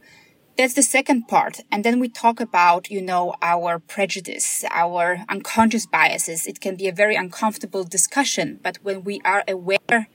[0.56, 1.60] that's the second part.
[1.70, 6.46] And then we talk about, you know, our prejudice, our unconscious biases.
[6.46, 10.08] It can be a very uncomfortable discussion, but when we are aware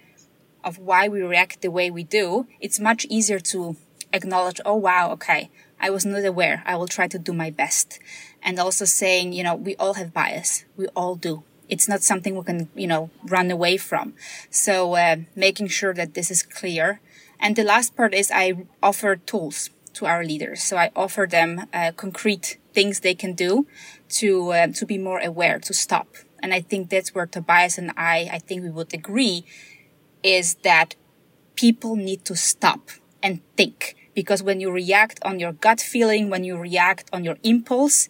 [0.63, 3.75] of why we react the way we do, it's much easier to
[4.13, 5.49] acknowledge, oh wow, okay,
[5.80, 6.63] I was not aware.
[6.65, 7.99] I will try to do my best.
[8.41, 10.65] And also saying, you know, we all have bias.
[10.75, 11.43] We all do.
[11.72, 14.14] It's not something we can, you know, run away from.
[14.52, 17.02] So, uh, making sure that this is clear.
[17.40, 20.64] And the last part is I offer tools to our leaders.
[20.64, 23.68] So I offer them uh, concrete things they can do
[24.20, 26.08] to uh, to be more aware, to stop.
[26.42, 29.46] And I think that's where Tobias and I, I think we would agree
[30.24, 30.96] is that
[31.56, 32.90] people need to stop
[33.22, 33.96] and think.
[34.14, 38.10] Because when you react on your gut feeling, when you react on your impulse,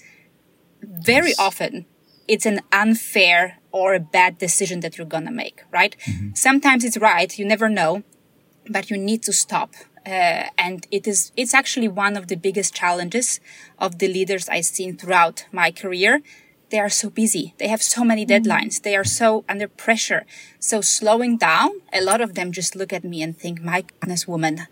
[0.82, 1.86] very often
[2.34, 5.96] it's an unfair or a bad decision that you're gonna make, right?
[6.08, 6.30] Mm-hmm.
[6.34, 8.04] Sometimes it's right, you never know,
[8.70, 9.72] but you need to stop.
[10.06, 13.40] Uh, and it is, it's actually one of the biggest challenges
[13.78, 16.22] of the leaders I've seen throughout my career
[16.72, 17.54] they are so busy.
[17.58, 18.34] They have so many mm-hmm.
[18.34, 18.82] deadlines.
[18.82, 20.26] They are so under pressure.
[20.60, 24.26] So slowing down, a lot of them just look at me and think, my goodness,
[24.26, 24.68] woman,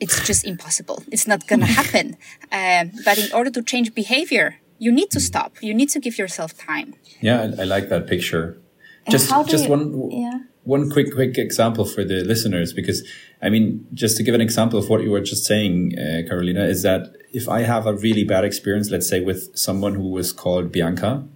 [0.00, 1.04] it's just impossible.
[1.10, 2.16] It's not going to happen.
[2.50, 5.50] Um, but in order to change behavior, you need to stop.
[5.60, 6.94] You need to give yourself time.
[7.20, 8.60] Yeah, I, I like that picture.
[9.08, 10.38] Just, just you, one, yeah.
[10.64, 13.06] one quick, quick example for the listeners, because
[13.42, 16.66] I mean, just to give an example of what you were just saying, uh, Karolina,
[16.66, 20.32] is that if I have a really bad experience, let's say with someone who was
[20.32, 21.26] called Bianca,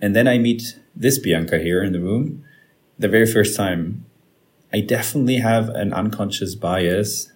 [0.00, 2.44] and then I meet this Bianca here in the room,
[2.98, 4.04] the very first time,
[4.72, 7.30] I definitely have an unconscious bias,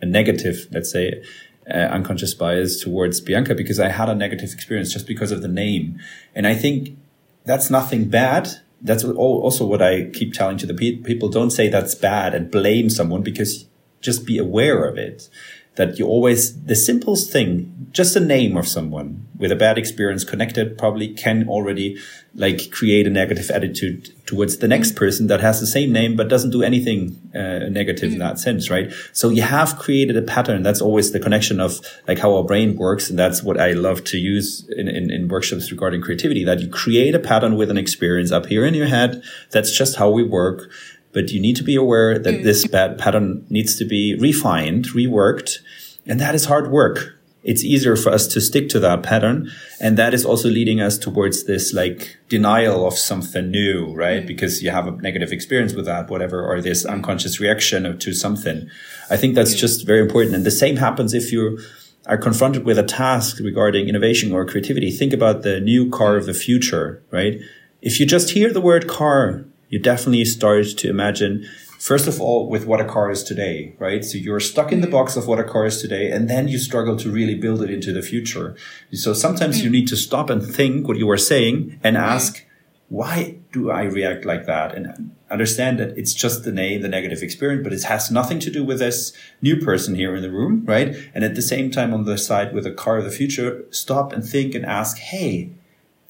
[0.00, 1.22] a negative, let's say,
[1.70, 5.48] uh, unconscious bias towards Bianca because I had a negative experience just because of the
[5.48, 5.98] name.
[6.34, 6.96] And I think
[7.44, 8.48] that's nothing bad.
[8.82, 11.28] That's also what I keep telling to the pe- people.
[11.28, 13.66] Don't say that's bad and blame someone because
[14.00, 15.28] just be aware of it
[15.76, 20.22] that you always, the simplest thing, just a name of someone with a bad experience
[20.22, 21.98] connected probably can already
[22.34, 26.28] like create a negative attitude towards the next person that has the same name but
[26.28, 28.12] doesn't do anything uh, negative mm.
[28.12, 28.92] in that sense, right?
[29.12, 30.62] So you have created a pattern.
[30.62, 33.10] That's always the connection of like how our brain works.
[33.10, 36.68] And that's what I love to use in, in, in workshops regarding creativity, that you
[36.68, 39.22] create a pattern with an experience up here in your head.
[39.50, 40.70] That's just how we work
[41.12, 42.42] but you need to be aware that mm.
[42.42, 45.58] this bad pattern needs to be refined, reworked,
[46.06, 47.16] and that is hard work.
[47.42, 49.50] It's easier for us to stick to that pattern.
[49.80, 54.22] And that is also leading us towards this like denial of something new, right?
[54.22, 54.26] Mm.
[54.26, 58.68] Because you have a negative experience with that, whatever, or this unconscious reaction to something.
[59.08, 59.58] I think that's mm.
[59.58, 60.34] just very important.
[60.34, 61.58] And the same happens if you
[62.06, 64.90] are confronted with a task regarding innovation or creativity.
[64.90, 67.40] Think about the new car of the future, right?
[67.82, 71.46] If you just hear the word car, you definitely start to imagine
[71.78, 74.86] first of all with what a car is today right so you're stuck in the
[74.86, 74.96] mm-hmm.
[74.96, 77.70] box of what a car is today and then you struggle to really build it
[77.70, 78.54] into the future
[78.92, 79.72] so sometimes you mm.
[79.72, 82.44] need to stop and think what you are saying and ask
[82.90, 84.74] why do I react like that?
[84.74, 88.50] And understand that it's just the name, the negative experience, but it has nothing to
[88.50, 90.96] do with this new person here in the room, right?
[91.14, 94.12] And at the same time, on the side with a car of the future, stop
[94.12, 95.52] and think and ask, hey,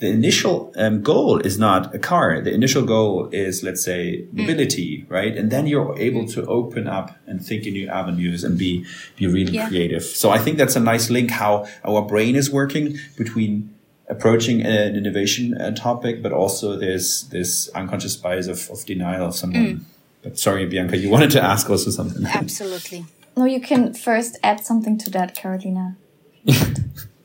[0.01, 2.41] the initial um, goal is not a car.
[2.41, 4.41] The initial goal is, let's say, hmm.
[4.41, 5.11] mobility, mm.
[5.11, 5.37] right?
[5.37, 8.87] And then you're able to open up and think in new avenues and be
[9.17, 9.69] be really yeah.
[9.69, 10.03] creative.
[10.03, 13.75] So I think that's a nice link how our brain is working between
[14.09, 19.37] approaching an innovation uh, topic, but also there's this unconscious bias of, of denial of
[19.37, 19.67] someone.
[19.67, 19.81] Mm.
[20.23, 22.27] But sorry, Bianca, you wanted to ask also something.
[22.27, 23.05] Absolutely.
[23.37, 25.97] No, you can first add something to that, Karolina.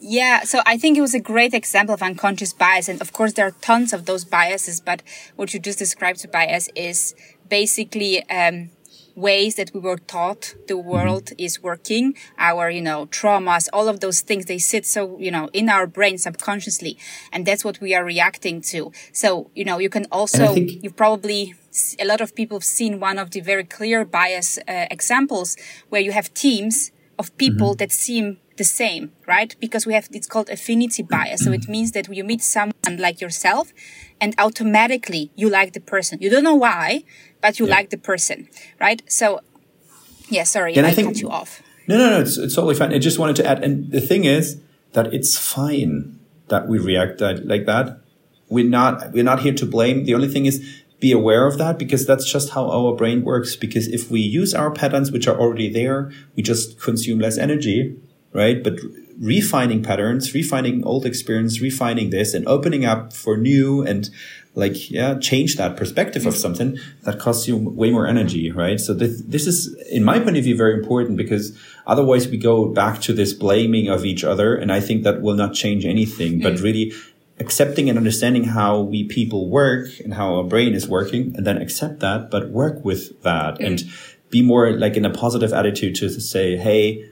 [0.00, 2.88] Yeah, so I think it was a great example of unconscious bias.
[2.88, 5.02] And of course, there are tons of those biases, but
[5.34, 7.14] what you just described Tobias is
[7.48, 8.70] basically, um,
[9.16, 14.00] ways that we were taught the world is working, our, you know, traumas, all of
[14.00, 16.98] those things, they sit so, you know, in our brain subconsciously.
[17.32, 18.92] And that's what we are reacting to.
[19.12, 21.54] So, you know, you can also, you've probably,
[21.98, 25.56] a lot of people have seen one of the very clear bias uh, examples
[25.88, 27.78] where you have teams of people mm-hmm.
[27.78, 29.54] that seem the same, right?
[29.60, 31.44] Because we have, it's called affinity bias.
[31.44, 31.68] So it mm.
[31.68, 33.72] means that you meet someone like yourself
[34.20, 36.18] and automatically you like the person.
[36.20, 37.04] You don't know why,
[37.40, 37.74] but you yeah.
[37.74, 38.48] like the person,
[38.80, 39.02] right?
[39.10, 39.40] So,
[40.28, 41.62] yeah, sorry, and I, I think, cut you off.
[41.86, 42.92] No, no, no, it's, it's totally fine.
[42.92, 44.60] I just wanted to add, and the thing is
[44.92, 48.00] that it's fine that we react that, like that.
[48.48, 50.04] We're not, we're not here to blame.
[50.04, 53.56] The only thing is be aware of that because that's just how our brain works.
[53.56, 57.96] Because if we use our patterns, which are already there, we just consume less energy
[58.36, 58.62] right?
[58.62, 58.78] But
[59.18, 64.10] refining patterns, refining old experience, refining this and opening up for new and
[64.54, 68.80] like, yeah, change that perspective of something that costs you way more energy, right?
[68.80, 71.56] So this, this is, in my point of view, very important because
[71.86, 74.54] otherwise we go back to this blaming of each other.
[74.54, 76.42] And I think that will not change anything, mm.
[76.42, 76.92] but really
[77.38, 81.60] accepting and understanding how we people work and how our brain is working and then
[81.60, 83.66] accept that, but work with that mm.
[83.66, 83.82] and
[84.30, 87.04] be more like in a positive attitude to say, Hey,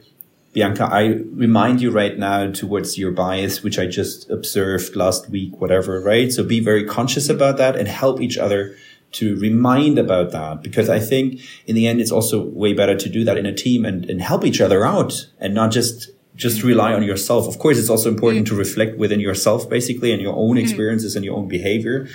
[0.54, 5.60] Bianca, I remind you right now towards your bias, which I just observed last week,
[5.60, 6.32] whatever, right?
[6.32, 8.76] So be very conscious about that and help each other
[9.12, 13.08] to remind about that because I think in the end, it's also way better to
[13.08, 16.58] do that in a team and, and help each other out and not just just
[16.58, 16.68] mm-hmm.
[16.68, 17.46] rely on yourself.
[17.48, 18.54] Of course, it's also important mm-hmm.
[18.54, 20.58] to reflect within yourself, basically, and your own mm-hmm.
[20.58, 22.08] experiences and your own behavior,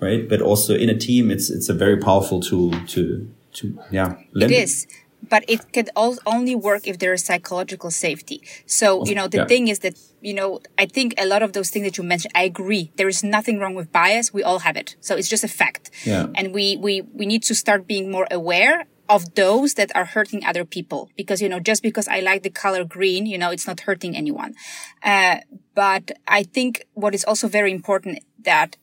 [0.00, 0.26] right?
[0.28, 4.16] But also in a team, it's it's a very powerful tool to to yeah.
[4.34, 4.86] It is
[5.28, 8.42] but it could only work if there is psychological safety.
[8.66, 9.46] So, you know, the yeah.
[9.46, 12.32] thing is that, you know, I think a lot of those things that you mentioned,
[12.34, 12.92] I agree.
[12.96, 14.32] There is nothing wrong with bias.
[14.32, 14.96] We all have it.
[15.00, 15.90] So it's just a fact.
[16.04, 16.26] Yeah.
[16.34, 20.44] And we, we, we need to start being more aware of those that are hurting
[20.44, 21.10] other people.
[21.16, 24.16] Because, you know, just because I like the color green, you know, it's not hurting
[24.16, 24.54] anyone.
[25.02, 25.38] Uh,
[25.74, 28.76] but I think what is also very important that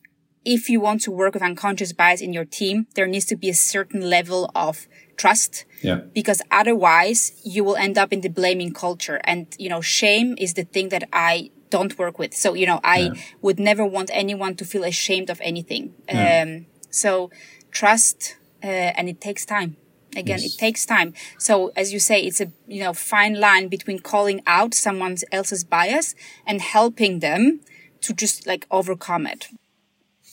[0.44, 3.48] if you want to work with unconscious bias in your team, there needs to be
[3.48, 4.86] a certain level of
[5.16, 5.64] trust.
[5.82, 6.00] Yeah.
[6.14, 9.20] Because otherwise you will end up in the blaming culture.
[9.24, 12.34] And, you know, shame is the thing that I don't work with.
[12.34, 13.14] So, you know, I yeah.
[13.42, 15.94] would never want anyone to feel ashamed of anything.
[16.08, 16.44] Yeah.
[16.46, 17.30] Um, so
[17.70, 19.76] trust, uh, and it takes time.
[20.16, 20.54] Again, yes.
[20.54, 21.12] it takes time.
[21.38, 25.64] So as you say, it's a, you know, fine line between calling out someone else's
[25.64, 26.14] bias
[26.46, 27.60] and helping them
[28.02, 29.48] to just like overcome it.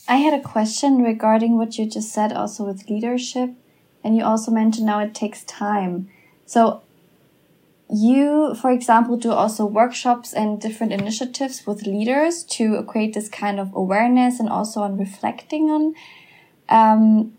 [0.06, 3.50] I had a question regarding what you just said also with leadership.
[4.04, 6.08] And you also mentioned now it takes time.
[6.46, 6.82] So
[7.92, 13.60] you, for example, do also workshops and different initiatives with leaders to create this kind
[13.60, 15.94] of awareness and also on reflecting on
[16.68, 17.36] um,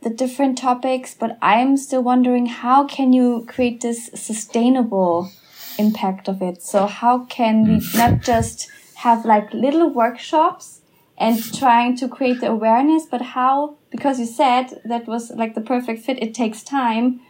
[0.00, 1.14] the different topics.
[1.14, 5.30] But I'm still wondering how can you create this sustainable
[5.78, 6.62] impact of it?
[6.62, 7.98] So how can we hmm.
[7.98, 10.80] not just have like little workshops
[11.18, 15.60] and trying to create the awareness, but how, because you said that was like the
[15.60, 17.20] perfect fit, it takes time.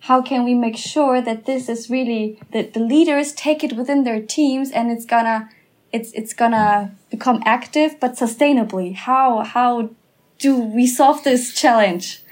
[0.00, 4.04] How can we make sure that this is really, that the leaders take it within
[4.04, 5.50] their teams and it's gonna,
[5.92, 8.94] it's, it's gonna become active, but sustainably?
[8.94, 9.90] How, how
[10.38, 12.22] do we solve this challenge?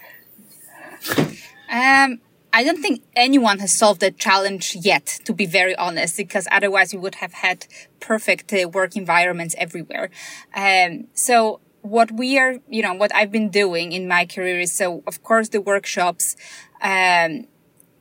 [1.71, 2.21] Um,
[2.53, 6.93] I don't think anyone has solved the challenge yet, to be very honest, because otherwise
[6.93, 7.67] we would have had
[7.99, 10.11] perfect uh, work environments everywhere.
[10.55, 14.73] Um, so what we are, you know, what I've been doing in my career is
[14.73, 16.35] so, of course, the workshops,
[16.81, 17.47] um,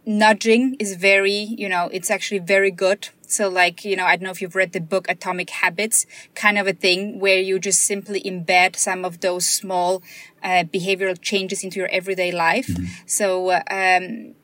[0.05, 3.09] nudging is very, you know, it's actually very good.
[3.27, 6.57] So like, you know, I don't know if you've read the book Atomic Habits, kind
[6.57, 10.01] of a thing where you just simply embed some of those small
[10.41, 12.67] uh, behavioral changes into your everyday life.
[12.67, 12.85] Mm-hmm.
[13.05, 14.35] So, um,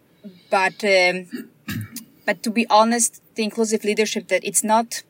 [0.49, 1.49] but um,
[2.25, 5.03] but to be honest, the inclusive leadership that it's not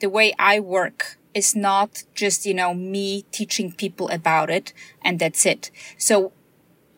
[0.00, 4.72] the way I work is not just, you know, me teaching people about it
[5.02, 5.70] and that's it.
[5.98, 6.32] So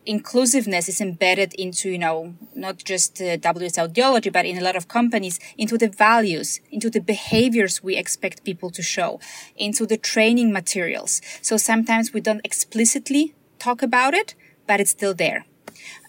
[0.07, 4.75] inclusiveness is embedded into, you know, not just uh, WS Audiology, but in a lot
[4.75, 9.19] of companies, into the values, into the behaviors we expect people to show,
[9.57, 11.21] into the training materials.
[11.41, 14.33] So sometimes we don't explicitly talk about it,
[14.65, 15.45] but it's still there.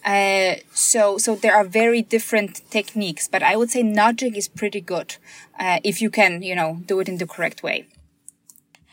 [0.03, 4.81] Uh, so, so there are very different techniques, but I would say nudging is pretty
[4.81, 5.17] good,
[5.59, 7.87] uh, if you can, you know, do it in the correct way.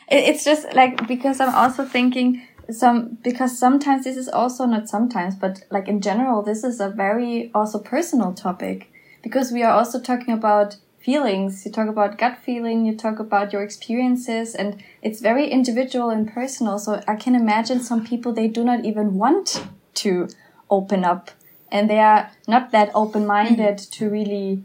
[0.09, 5.37] It's just like, because I'm also thinking, some because sometimes this is also not sometimes
[5.37, 8.91] but like in general this is a very also personal topic.
[9.23, 11.65] Because we are also talking about feelings.
[11.65, 16.33] You talk about gut feeling you talk about your experiences and it's very individual and
[16.33, 16.79] personal.
[16.79, 20.29] So i can imagine some people they do not even want to
[20.71, 21.31] open up.
[21.71, 23.91] And they are not that open minded mm.
[23.93, 24.63] to really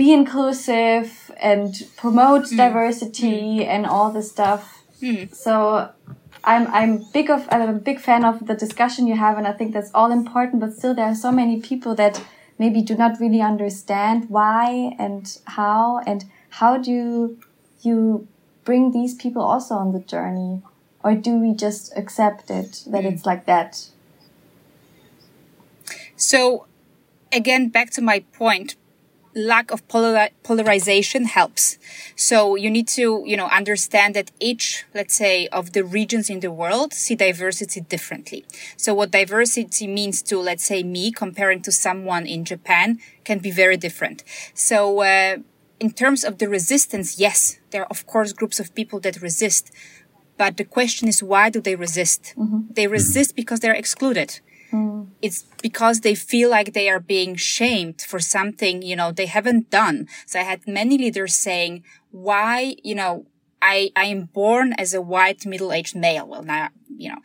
[0.00, 2.56] be inclusive and promote mm.
[2.56, 3.66] diversity mm.
[3.66, 4.62] and all this stuff
[5.02, 5.22] mm.
[5.34, 5.90] so
[6.42, 9.52] I'm I'm big of I'm a big fan of the discussion you have, and I
[9.52, 10.60] think that's all important.
[10.60, 12.22] But still, there are so many people that
[12.58, 17.38] maybe do not really understand why and how, and how do
[17.82, 18.28] you
[18.64, 20.62] bring these people also on the journey,
[21.02, 23.12] or do we just accept it that mm.
[23.12, 23.88] it's like that?
[26.16, 26.66] So,
[27.32, 28.76] again, back to my point
[29.34, 31.78] lack of polar- polarization helps.
[32.16, 36.40] So you need to, you know, understand that each, let's say, of the regions in
[36.40, 38.44] the world see diversity differently.
[38.76, 43.50] So what diversity means to, let's say, me comparing to someone in Japan can be
[43.50, 44.24] very different.
[44.54, 45.36] So, uh,
[45.78, 49.72] in terms of the resistance, yes, there are of course groups of people that resist.
[50.36, 52.34] But the question is, why do they resist?
[52.36, 52.72] Mm-hmm.
[52.72, 54.40] They resist because they're excluded.
[54.72, 55.08] Mm.
[55.20, 59.70] It's because they feel like they are being shamed for something, you know, they haven't
[59.70, 60.08] done.
[60.26, 63.26] So I had many leaders saying, why, you know,
[63.62, 66.26] I, I am born as a white middle-aged male.
[66.26, 67.18] Well, now, you know,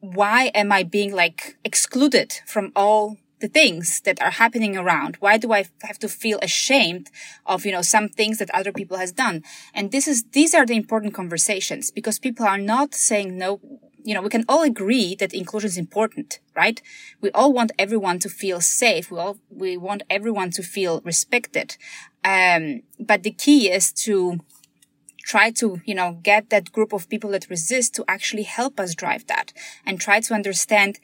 [0.00, 5.16] why am I being like excluded from all the things that are happening around?
[5.20, 7.10] Why do I have to feel ashamed
[7.46, 9.44] of, you know, some things that other people has done?
[9.72, 13.60] And this is, these are the important conversations because people are not saying no,
[14.08, 16.80] you know, we can all agree that inclusion is important, right?
[17.20, 19.10] We all want everyone to feel safe.
[19.10, 21.76] We all, we want everyone to feel respected.
[22.24, 24.40] Um, but the key is to
[25.18, 28.94] try to, you know, get that group of people that resist to actually help us
[28.94, 29.52] drive that
[29.84, 31.00] and try to understand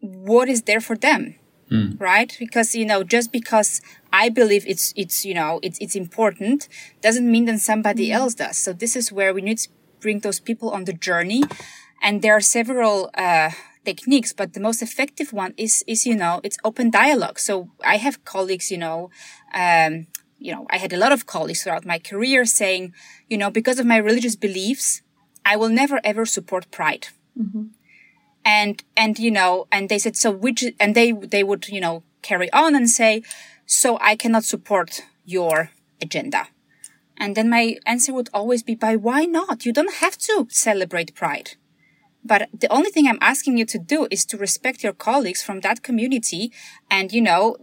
[0.00, 1.36] what is there for them.
[1.70, 1.98] Mm.
[1.98, 2.36] Right?
[2.38, 3.80] Because, you know, just because
[4.12, 6.68] I believe it's, it's, you know, it's, it's important
[7.00, 8.12] doesn't mean that somebody mm.
[8.12, 8.58] else does.
[8.58, 11.44] So this is where we need to bring those people on the journey
[12.02, 13.50] and there are several, uh,
[13.84, 17.38] techniques, but the most effective one is, is, you know, it's open dialogue.
[17.38, 19.10] So I have colleagues, you know,
[19.54, 20.06] um,
[20.38, 22.94] you know, I had a lot of colleagues throughout my career saying,
[23.28, 25.02] you know, because of my religious beliefs,
[25.44, 27.08] I will never ever support pride.
[27.38, 27.64] Mm-hmm.
[28.44, 32.02] And, and, you know, and they said, so which, and they, they would, you know,
[32.22, 33.22] carry on and say,
[33.66, 36.48] so I cannot support your agenda.
[37.16, 39.64] And then my answer would always be, by why not?
[39.64, 41.52] You don't have to celebrate pride.
[42.24, 45.60] But the only thing I'm asking you to do is to respect your colleagues from
[45.60, 46.52] that community
[46.90, 47.56] and, you know,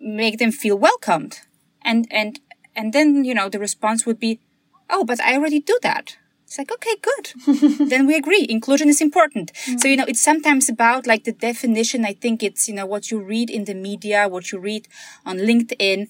[0.00, 1.40] make them feel welcomed.
[1.82, 2.40] And, and,
[2.74, 4.40] and then, you know, the response would be,
[4.88, 6.16] Oh, but I already do that.
[6.44, 7.88] It's like, okay, good.
[7.88, 8.46] then we agree.
[8.48, 9.52] Inclusion is important.
[9.52, 9.78] Mm-hmm.
[9.78, 12.04] So, you know, it's sometimes about like the definition.
[12.04, 14.86] I think it's, you know, what you read in the media, what you read
[15.24, 16.06] on LinkedIn.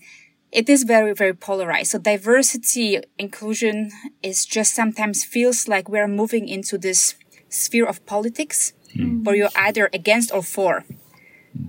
[0.53, 1.93] It is very, very polarized.
[1.93, 3.91] So diversity, inclusion
[4.23, 7.15] is just sometimes feels like we're moving into this
[7.49, 9.25] sphere of politics mm.
[9.25, 10.85] where you're either against or for.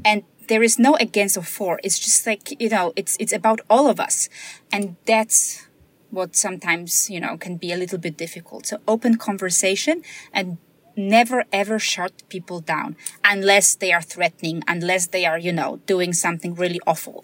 [0.04, 1.80] And there is no against or for.
[1.84, 4.30] It's just like, you know, it's, it's about all of us.
[4.72, 5.68] And that's
[6.10, 8.68] what sometimes, you know, can be a little bit difficult.
[8.68, 10.04] So open conversation
[10.34, 10.58] and
[10.96, 16.14] never ever shut people down unless they are threatening, unless they are, you know, doing
[16.14, 17.24] something really awful.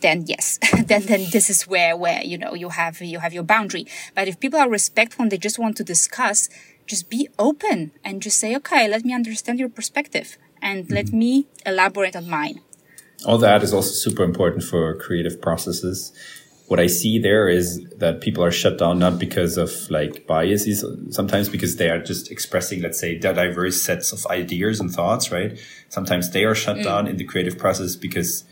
[0.00, 3.44] Then yes, then, then this is where, where, you know, you have, you have your
[3.44, 3.86] boundary.
[4.14, 6.48] But if people are respectful and they just want to discuss,
[6.86, 10.94] just be open and just say, okay, let me understand your perspective and mm-hmm.
[10.94, 12.60] let me elaborate on mine.
[13.24, 16.12] All that is also super important for creative processes.
[16.68, 20.84] What I see there is that people are shut down not because of like biases,
[21.10, 25.58] sometimes because they are just expressing, let's say, diverse sets of ideas and thoughts, right?
[25.88, 26.84] Sometimes they are shut mm.
[26.84, 28.44] down in the creative process because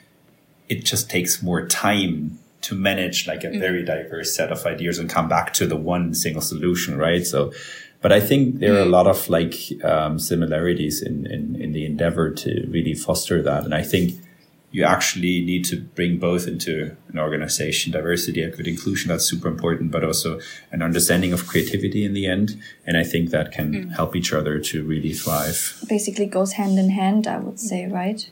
[0.68, 3.60] it just takes more time to manage like a mm.
[3.60, 7.26] very diverse set of ideas and come back to the one single solution, right?
[7.26, 7.52] So
[8.04, 8.90] but I think there are a mm.
[8.90, 13.64] lot of like um, similarities in, in, in the endeavor to really foster that.
[13.64, 14.20] And I think
[14.72, 19.90] you actually need to bring both into an organization diversity equity inclusion that's super important
[19.90, 20.38] but also
[20.70, 22.60] an understanding of creativity in the end.
[22.86, 23.96] And i think that can mm.
[23.96, 25.82] help each other to really thrive.
[25.88, 28.28] Basically goes hand in hand i would say right?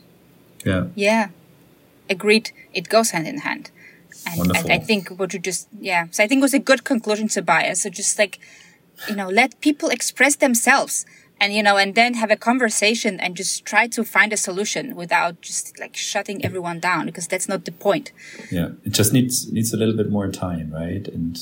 [0.63, 0.83] Yeah.
[0.93, 1.29] Yeah.
[2.11, 2.51] Agreed.
[2.73, 3.71] It goes hand in hand.
[4.27, 4.69] And, Wonderful.
[4.69, 6.05] and i think what you just yeah.
[6.11, 7.81] So i think it was a good conclusion to tobias.
[7.81, 8.37] So just like
[9.09, 11.05] you know let people express themselves
[11.39, 14.95] and you know and then have a conversation and just try to find a solution
[14.95, 18.11] without just like shutting everyone down because that's not the point.
[18.51, 21.07] Yeah it just needs needs a little bit more time right?
[21.07, 21.37] And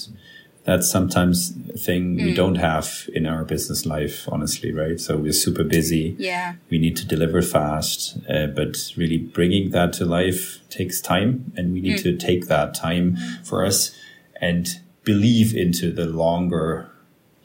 [0.63, 2.23] that's sometimes a thing mm.
[2.23, 4.99] we don't have in our business life honestly right?
[4.99, 6.15] So we're super busy.
[6.17, 6.55] Yeah.
[6.69, 11.73] We need to deliver fast uh, but really bringing that to life takes time and
[11.73, 12.03] we need mm.
[12.03, 13.95] to take that time for us
[14.39, 14.67] and
[15.03, 16.90] believe into the longer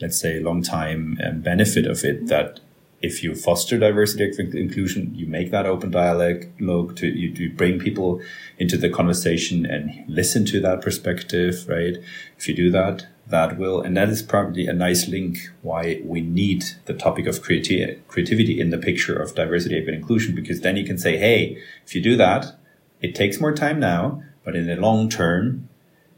[0.00, 2.60] let's say, long time um, benefit of it that
[3.02, 7.50] if you foster diversity and inclusion, you make that open dialogue look to you, to
[7.50, 8.20] bring people
[8.58, 11.96] into the conversation and listen to that perspective, right?
[12.38, 16.20] If you do that, that will, and that is probably a nice link why we
[16.20, 20.76] need the topic of creati- creativity in the picture of diversity and inclusion, because then
[20.76, 22.56] you can say, hey, if you do that,
[23.02, 25.68] it takes more time now, but in the long term,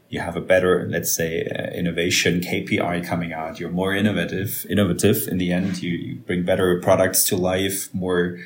[0.09, 3.59] you have a better, let's say, uh, innovation KPI coming out.
[3.59, 5.83] You're more innovative, innovative in the end.
[5.83, 8.39] You, you bring better products to life, more,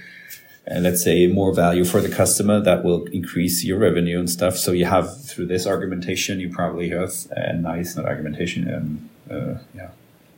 [0.70, 4.58] uh, let's say, more value for the customer that will increase your revenue and stuff.
[4.58, 9.60] So you have through this argumentation, you probably have a nice, not argumentation, um, uh,
[9.74, 9.92] yeah,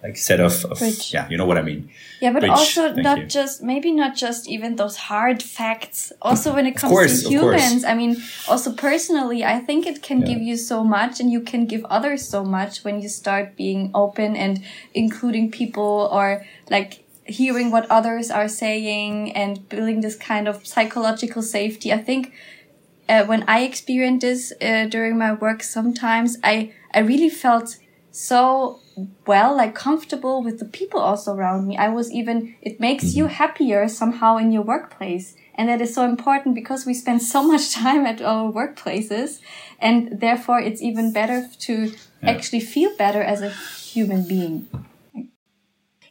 [0.05, 0.79] like set of, of
[1.13, 1.89] yeah you know what i mean.
[2.21, 3.25] Yeah but Bridge, also not you.
[3.25, 6.13] just maybe not just even those hard facts.
[6.21, 8.13] Also when it comes course, to humans i mean
[8.47, 10.29] also personally i think it can yeah.
[10.29, 13.91] give you so much and you can give others so much when you start being
[13.93, 16.91] open and including people or like
[17.39, 21.91] hearing what others are saying and building this kind of psychological safety.
[21.91, 22.31] I think
[23.09, 26.55] uh, when i experienced this uh, during my work sometimes i
[26.93, 27.77] i really felt
[28.11, 28.79] so
[29.27, 31.77] well, like comfortable with the people also around me.
[31.77, 35.35] I was even, it makes you happier somehow in your workplace.
[35.55, 39.39] And that is so important because we spend so much time at our workplaces.
[39.79, 41.93] And therefore it's even better to yeah.
[42.23, 44.67] actually feel better as a human being.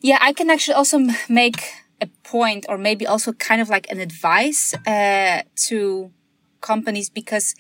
[0.01, 4.01] Yeah, I can actually also make a point or maybe also kind of like an
[4.01, 6.11] advice, uh, to
[6.61, 7.55] companies because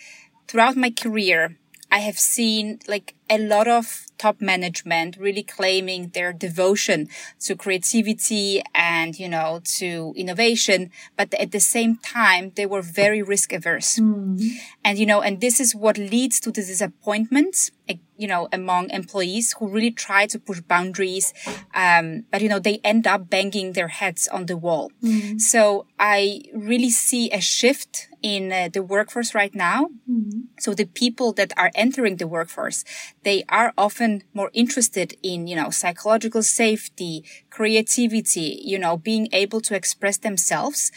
[0.49, 1.57] throughout my career,
[1.91, 7.09] I have seen like a lot of top management really claiming their devotion
[7.41, 10.91] to creativity and, you know, to innovation.
[11.16, 13.99] But at the same time, they were very risk averse.
[13.99, 14.41] Mm.
[14.85, 17.70] And, you know, and this is what leads to the disappointment,
[18.16, 21.35] you know, among employees who really try to push boundaries.
[21.75, 24.93] Um, but, you know, they end up banging their heads on the wall.
[25.03, 25.41] Mm.
[25.41, 29.89] So I really see a shift in uh, the workforce right now.
[30.11, 30.41] Mm-hmm.
[30.59, 32.83] So the people that are entering the workforce,
[33.25, 39.61] they are often more interested in, you know, psychological safety, creativity, you know, being able
[39.62, 40.93] to express themselves.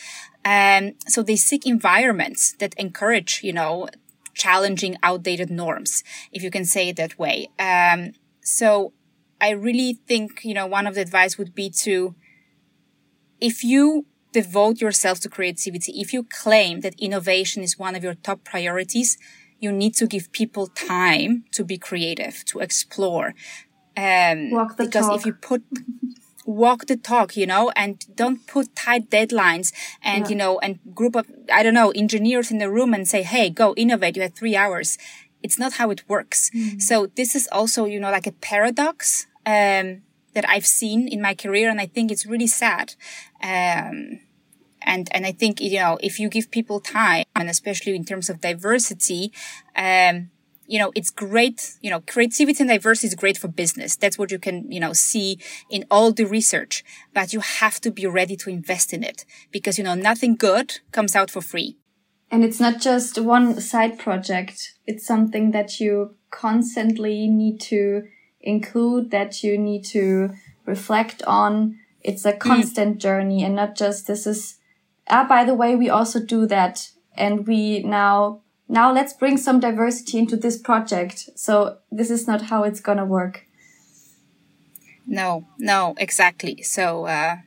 [0.45, 3.87] Um, so they seek environments that encourage, you know,
[4.33, 7.49] challenging outdated norms, if you can say it that way.
[7.57, 8.11] Um,
[8.41, 8.93] so
[9.41, 12.15] I really think, you know, one of the advice would be to,
[13.41, 18.15] if you devote yourself to creativity, if you claim that innovation is one of your
[18.15, 19.17] top priorities,
[19.59, 23.33] you need to give people time to be creative, to explore.
[23.95, 25.19] Um, walk the because talk.
[25.19, 25.63] if you put,
[26.45, 30.29] walk the talk, you know, and don't put tight deadlines and, yeah.
[30.29, 33.49] you know, and group of, I don't know, engineers in the room and say, Hey,
[33.49, 34.15] go innovate.
[34.15, 34.97] You have three hours.
[35.41, 36.51] It's not how it works.
[36.51, 36.81] Mm.
[36.81, 40.01] So this is also, you know, like a paradox, um,
[40.33, 41.69] that I've seen in my career.
[41.69, 42.93] And I think it's really sad.
[43.41, 44.19] Um,
[44.87, 48.29] and, and I think, you know, if you give people time and especially in terms
[48.29, 49.33] of diversity,
[49.75, 50.29] um,
[50.65, 53.97] you know, it's great, you know, creativity and diversity is great for business.
[53.97, 57.91] That's what you can, you know, see in all the research, but you have to
[57.91, 61.77] be ready to invest in it because, you know, nothing good comes out for free.
[62.31, 64.73] And it's not just one side project.
[64.85, 68.03] It's something that you constantly need to
[68.39, 70.31] include, that you need to
[70.65, 71.79] reflect on.
[72.01, 72.39] It's a mm.
[72.39, 73.01] constant mm.
[73.01, 74.57] journey and not just this is
[75.09, 76.89] ah, by the way, we also do that.
[77.15, 81.29] And we now, now let's bring some diversity into this project.
[81.35, 83.45] So this is not how it's going to work.
[85.05, 86.61] No, no, exactly.
[86.63, 87.37] So, uh,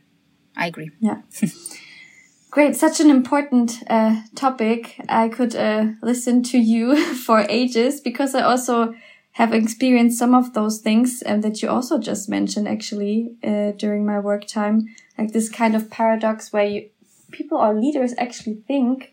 [0.57, 0.91] I agree.
[0.99, 1.23] Yeah.
[2.51, 2.75] Great.
[2.75, 5.01] Such an important uh, topic.
[5.09, 6.97] I could uh, listen to you
[7.27, 8.95] for ages because I also
[9.33, 14.05] have experienced some of those things and that you also just mentioned actually uh, during
[14.05, 14.87] my work time,
[15.17, 16.91] like this kind of paradox where you,
[17.31, 19.13] people or leaders actually think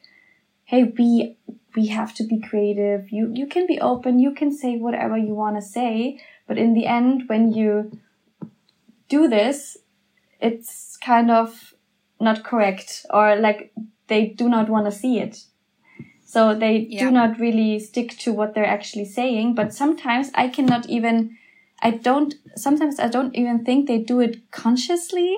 [0.68, 1.38] hey, we,
[1.76, 3.09] we have to be creative.
[3.09, 4.20] You, you can be open.
[4.20, 6.20] You can say whatever you want to say.
[6.45, 7.97] But in the end, when you
[9.07, 9.78] do this,
[10.41, 11.74] it's kind of
[12.20, 13.72] not correct or like
[14.07, 15.45] they do not want to see it.
[16.26, 16.99] So they yeah.
[16.99, 19.55] do not really stick to what they're actually saying.
[19.55, 21.38] But sometimes I cannot even,
[21.82, 25.38] I don't, sometimes I don't even think they do it consciously.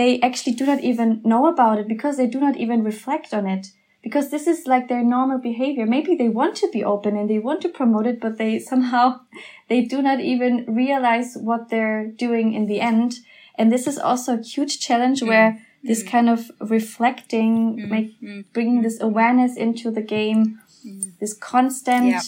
[0.00, 3.46] They actually do not even know about it because they do not even reflect on
[3.46, 3.66] it.
[4.02, 5.84] Because this is like their normal behavior.
[5.84, 9.20] Maybe they want to be open and they want to promote it, but they somehow,
[9.68, 13.16] they do not even realize what they're doing in the end.
[13.56, 16.08] And this is also a huge challenge where this mm.
[16.08, 17.90] kind of reflecting, mm.
[17.90, 18.46] like mm.
[18.54, 21.12] bringing this awareness into the game, mm.
[21.18, 22.22] this constant, yeah.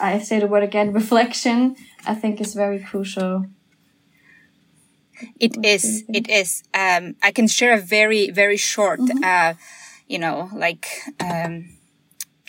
[0.00, 1.74] I say the word again, reflection,
[2.06, 3.46] I think is very crucial.
[5.38, 6.04] It is.
[6.08, 6.62] It is.
[6.74, 9.24] Um, I can share a very, very short, -hmm.
[9.24, 9.54] uh,
[10.06, 10.86] you know, like,
[11.18, 11.80] um,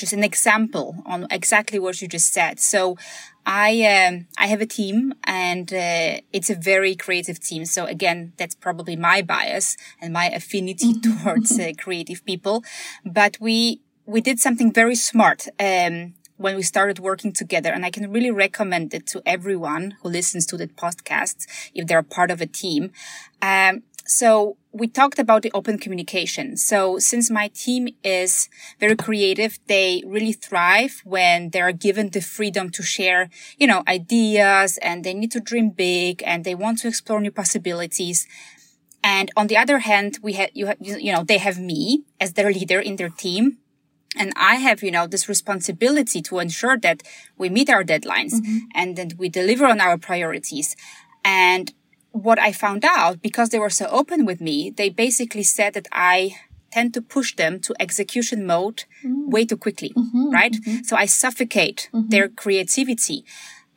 [0.02, 2.60] just an example on exactly what you just said.
[2.60, 2.98] So
[3.46, 7.66] I um, I have a team and uh, it's a very creative team.
[7.66, 11.24] So again, that's probably my bias and my affinity mm-hmm.
[11.24, 12.64] towards uh, creative people.
[13.06, 17.92] But we we did something very smart um, when we started working together, and I
[17.92, 22.42] can really recommend it to everyone who listens to the podcast if they're part of
[22.42, 22.92] a team.
[23.42, 26.58] Um, so we talked about the open communication.
[26.58, 32.22] So since my team is very creative, they really thrive when they are given the
[32.22, 36.80] freedom to share, you know, ideas and they need to dream big and they want
[36.80, 38.28] to explore new possibilities.
[39.04, 42.34] And on the other hand, we have, you have, you know, they have me as
[42.34, 43.58] their leader in their team.
[44.18, 47.02] And I have, you know, this responsibility to ensure that
[47.38, 48.58] we meet our deadlines mm-hmm.
[48.76, 50.76] and that we deliver on our priorities.
[51.24, 51.74] And
[52.12, 55.88] what I found out, because they were so open with me, they basically said that
[55.92, 56.36] I
[56.72, 59.30] tend to push them to execution mode mm.
[59.30, 60.54] way too quickly, mm-hmm, right?
[60.54, 60.84] Mm-hmm.
[60.84, 62.10] So I suffocate mm-hmm.
[62.10, 63.24] their creativity.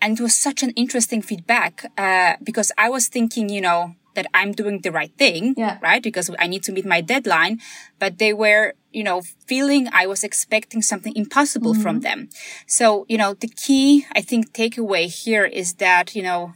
[0.01, 4.27] And it was such an interesting feedback, uh, because I was thinking, you know, that
[4.35, 5.79] I'm doing the right thing, yeah.
[5.83, 6.03] right?
[6.03, 7.61] Because I need to meet my deadline,
[7.99, 12.03] but they were, you know, feeling I was expecting something impossible from mm-hmm.
[12.03, 12.29] them.
[12.67, 16.55] So, you know, the key, I think, takeaway here is that, you know,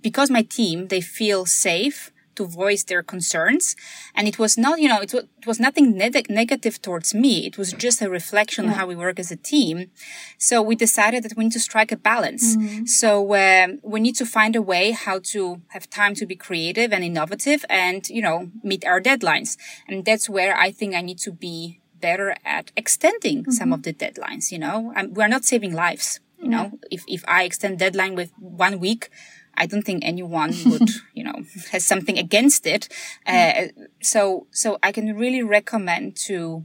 [0.00, 3.76] because my team, they feel safe to voice their concerns.
[4.14, 7.46] And it was not, you know, it, was, it was nothing neg- negative towards me.
[7.46, 8.70] It was just a reflection yeah.
[8.70, 9.90] on how we work as a team.
[10.38, 12.56] So we decided that we need to strike a balance.
[12.56, 12.86] Mm-hmm.
[12.86, 16.92] So um, we need to find a way how to have time to be creative
[16.92, 19.56] and innovative and, you know, meet our deadlines.
[19.88, 23.50] And that's where I think I need to be better at extending mm-hmm.
[23.52, 26.20] some of the deadlines, you know, I'm, we're not saving lives.
[26.38, 29.08] You know, if, if I extend deadline with one week,
[29.56, 32.88] I don't think anyone would, you know, has something against it.
[33.26, 33.66] Uh,
[34.02, 36.64] so, so I can really recommend to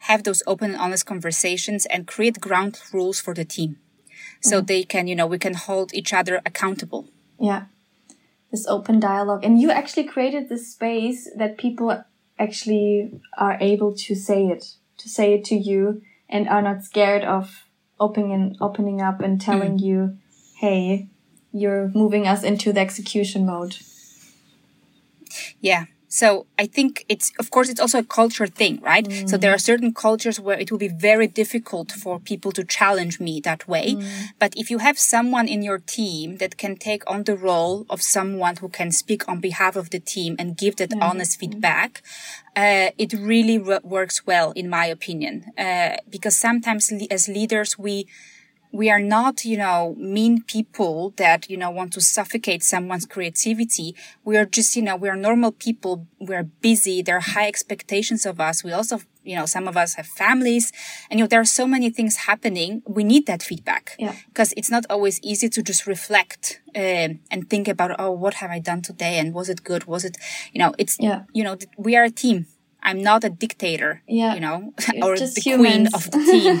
[0.00, 3.78] have those open and honest conversations and create ground rules for the team.
[4.40, 4.66] So mm.
[4.66, 7.08] they can, you know, we can hold each other accountable.
[7.40, 7.64] Yeah.
[8.50, 9.44] This open dialogue.
[9.44, 12.04] And you actually created this space that people
[12.38, 17.24] actually are able to say it, to say it to you and are not scared
[17.24, 17.64] of
[17.98, 19.82] opening, opening up and telling mm.
[19.82, 20.18] you,
[20.56, 21.08] Hey,
[21.52, 23.76] you're moving us into the execution mode.
[25.60, 25.86] Yeah.
[26.10, 29.04] So I think it's, of course, it's also a culture thing, right?
[29.04, 29.28] Mm.
[29.28, 33.20] So there are certain cultures where it will be very difficult for people to challenge
[33.20, 33.94] me that way.
[33.94, 34.28] Mm.
[34.38, 38.00] But if you have someone in your team that can take on the role of
[38.00, 41.02] someone who can speak on behalf of the team and give that mm.
[41.02, 42.02] honest feedback,
[42.56, 45.52] uh, it really works well, in my opinion.
[45.58, 48.06] Uh, because sometimes as leaders, we,
[48.72, 53.94] we are not, you know, mean people that, you know, want to suffocate someone's creativity.
[54.24, 56.06] We are just, you know, we are normal people.
[56.18, 57.02] We're busy.
[57.02, 58.62] There are high expectations of us.
[58.62, 60.72] We also, you know, some of us have families
[61.10, 62.82] and, you know, there are so many things happening.
[62.86, 64.58] We need that feedback because yeah.
[64.58, 68.58] it's not always easy to just reflect uh, and think about, oh, what have I
[68.58, 69.18] done today?
[69.18, 69.84] And was it good?
[69.84, 70.18] Was it,
[70.52, 71.22] you know, it's, yeah.
[71.32, 72.46] you know, we are a team.
[72.82, 74.34] I'm not a dictator, yeah.
[74.34, 75.90] you know, or the humans.
[75.90, 76.60] queen of the team.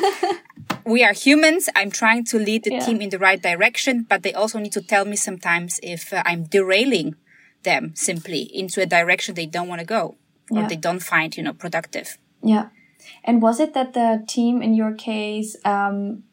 [0.84, 1.68] we are humans.
[1.76, 2.84] I'm trying to lead the yeah.
[2.84, 6.22] team in the right direction, but they also need to tell me sometimes if uh,
[6.24, 7.16] I'm derailing
[7.62, 10.16] them simply into a direction they don't want to go
[10.50, 10.68] or yeah.
[10.68, 12.18] they don't find, you know, productive.
[12.42, 12.68] Yeah.
[13.24, 16.24] And was it that the team in your case, um,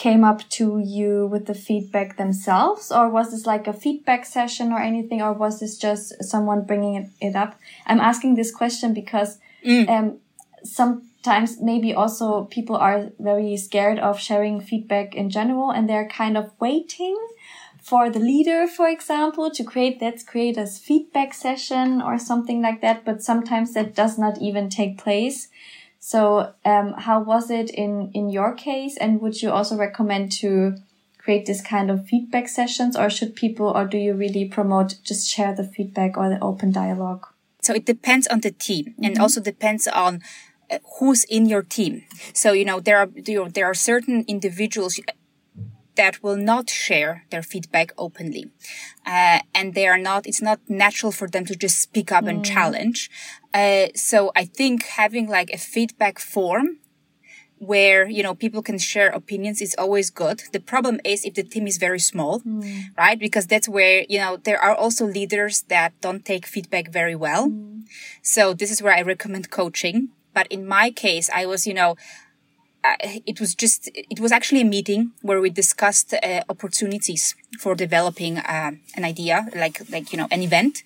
[0.00, 4.72] came up to you with the feedback themselves or was this like a feedback session
[4.72, 8.94] or anything or was this just someone bringing it, it up i'm asking this question
[8.94, 9.86] because mm.
[9.90, 10.16] um,
[10.64, 16.08] some times maybe also people are very scared of sharing feedback in general and they're
[16.08, 17.16] kind of waiting
[17.82, 22.80] for the leader, for example, to create, let's create a feedback session or something like
[22.82, 23.04] that.
[23.04, 25.48] But sometimes that does not even take place.
[25.98, 28.96] So, um, how was it in, in your case?
[28.96, 30.76] And would you also recommend to
[31.18, 35.28] create this kind of feedback sessions or should people, or do you really promote just
[35.28, 37.26] share the feedback or the open dialogue?
[37.62, 39.22] So it depends on the team and mm-hmm.
[39.22, 40.22] also depends on
[40.98, 42.04] who's in your team.
[42.32, 45.00] So, you know, there are, you know, there are certain individuals
[45.96, 48.50] that will not share their feedback openly.
[49.04, 52.30] Uh, and they are not, it's not natural for them to just speak up mm.
[52.30, 53.10] and challenge.
[53.52, 56.78] Uh, so I think having like a feedback form
[57.58, 60.42] where, you know, people can share opinions is always good.
[60.52, 62.84] The problem is if the team is very small, mm.
[62.96, 63.18] right?
[63.18, 67.50] Because that's where, you know, there are also leaders that don't take feedback very well.
[67.50, 67.82] Mm.
[68.22, 70.08] So this is where I recommend coaching.
[70.34, 71.96] But in my case, I was, you know,
[72.82, 77.74] uh, it was just it was actually a meeting where we discussed uh, opportunities for
[77.74, 80.82] developing uh, an idea like like you know an event.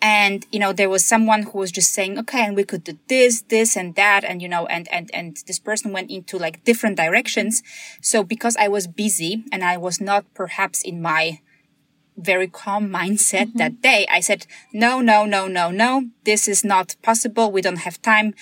[0.00, 2.98] And you know there was someone who was just saying okay and we could do
[3.08, 6.64] this this and that and you know and and and this person went into like
[6.64, 7.62] different directions.
[8.00, 11.40] So because i was busy and i was not perhaps in my
[12.16, 13.58] very calm mindset mm-hmm.
[13.58, 16.04] that day i said no no no no no.
[16.24, 17.50] This is not possible.
[17.50, 18.34] We don't have time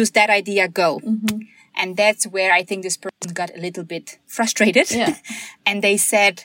[0.00, 1.40] use that idea go mm-hmm.
[1.74, 4.90] And that's where I think this person got a little bit frustrated.
[4.90, 5.16] Yeah.
[5.66, 6.44] and they said,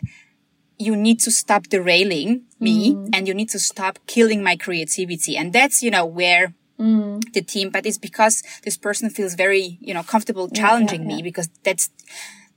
[0.79, 3.09] you need to stop derailing me mm.
[3.13, 5.35] and you need to stop killing my creativity.
[5.35, 7.21] And that's, you know, where mm.
[7.33, 11.11] the team, but it's because this person feels very, you know, comfortable challenging yeah, yeah,
[11.11, 11.17] yeah.
[11.17, 11.89] me because that's,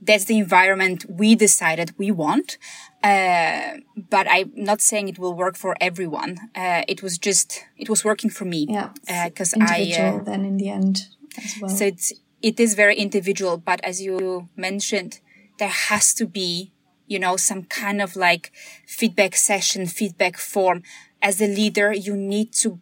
[0.01, 2.59] that's the environment we decided we want.
[3.03, 3.78] Uh,
[4.09, 6.38] but I'm not saying it will work for everyone.
[6.55, 8.66] Uh, it was just, it was working for me.
[8.68, 8.90] Yeah.
[9.09, 11.70] Uh, cause I, uh, then in the end as well.
[11.70, 15.20] So it's, it is very individual, but as you mentioned,
[15.59, 16.72] there has to be,
[17.07, 18.53] you know, some kind of like
[18.86, 20.82] feedback session, feedback form.
[21.20, 22.80] As a leader, you need to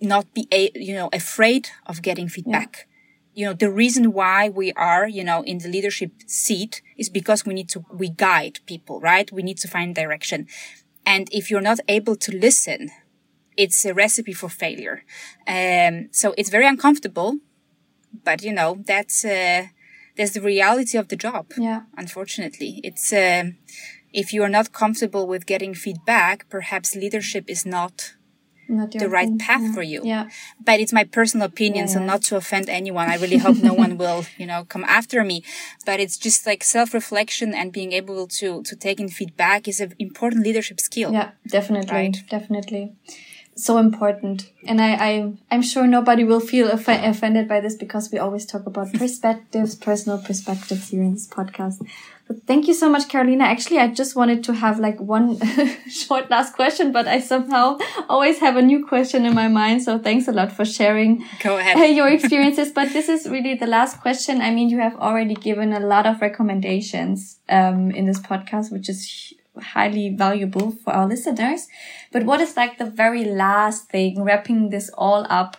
[0.00, 2.70] not be, a, you know, afraid of getting feedback.
[2.76, 2.91] Yeah.
[3.34, 7.46] You know, the reason why we are, you know, in the leadership seat is because
[7.46, 9.30] we need to, we guide people, right?
[9.32, 10.46] We need to find direction.
[11.06, 12.90] And if you're not able to listen,
[13.56, 15.04] it's a recipe for failure.
[15.46, 17.38] Um, so it's very uncomfortable
[18.24, 19.66] but you know that's uh,
[20.16, 21.46] that's the reality of the job.
[21.56, 21.82] Yeah.
[21.96, 23.44] Unfortunately, it's uh,
[24.12, 28.14] if you are not comfortable with getting feedback, perhaps leadership is not.
[28.76, 29.38] The right thing.
[29.38, 29.72] path yeah.
[29.72, 30.00] for you.
[30.04, 30.28] Yeah.
[30.64, 33.08] But it's my personal opinion, yeah, so not to offend anyone.
[33.08, 35.42] I really hope no one will, you know, come after me.
[35.84, 39.94] But it's just like self-reflection and being able to, to take in feedback is an
[39.98, 41.12] important leadership skill.
[41.12, 41.92] Yeah, definitely.
[41.94, 42.16] Right?
[42.28, 42.94] Definitely
[43.54, 44.50] so important.
[44.66, 48.46] And I, I, I'm sure nobody will feel off offended by this because we always
[48.46, 51.86] talk about perspectives, personal perspectives here in this podcast.
[52.28, 53.42] But thank you so much, Karolina.
[53.42, 55.38] Actually, I just wanted to have like one
[55.90, 57.78] short last question, but I somehow
[58.08, 59.82] always have a new question in my mind.
[59.82, 61.94] So thanks a lot for sharing Go ahead.
[61.96, 62.70] your experiences.
[62.70, 64.40] but this is really the last question.
[64.40, 68.88] I mean, you have already given a lot of recommendations, um, in this podcast, which
[68.88, 71.66] is highly valuable for our listeners.
[72.10, 75.56] But what is like the very last thing, wrapping this all up?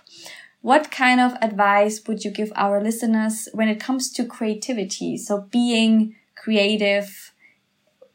[0.61, 5.17] What kind of advice would you give our listeners when it comes to creativity?
[5.17, 7.33] So being creative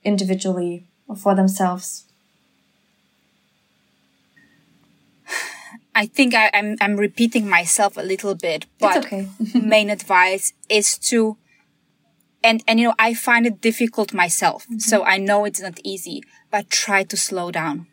[0.03, 2.05] individually or for themselves?
[5.95, 9.29] I think I, am I'm, I'm repeating myself a little bit, but okay.
[9.55, 11.37] main advice is to
[12.43, 14.65] and and you know I find it difficult myself.
[14.65, 14.79] Mm-hmm.
[14.79, 17.87] So I know it's not easy, but try to slow down.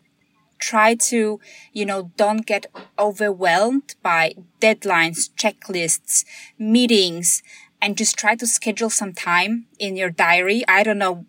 [0.58, 1.39] Try to,
[1.74, 2.68] you know, don't get
[2.98, 6.24] overwhelmed by deadlines, checklists,
[6.58, 7.43] meetings,
[7.82, 10.64] and just try to schedule some time in your diary.
[10.68, 11.26] I don't know,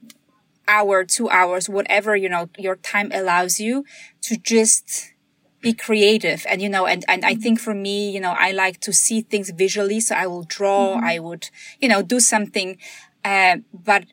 [0.68, 3.84] hour, two hours, whatever, you know, your time allows you
[4.22, 5.12] to just
[5.60, 7.40] be creative and you know and and I mm-hmm.
[7.40, 10.94] think for me you know I like to see things visually so I will draw
[10.94, 11.04] mm-hmm.
[11.04, 11.50] I would
[11.80, 12.78] you know do something
[13.26, 14.04] uh, but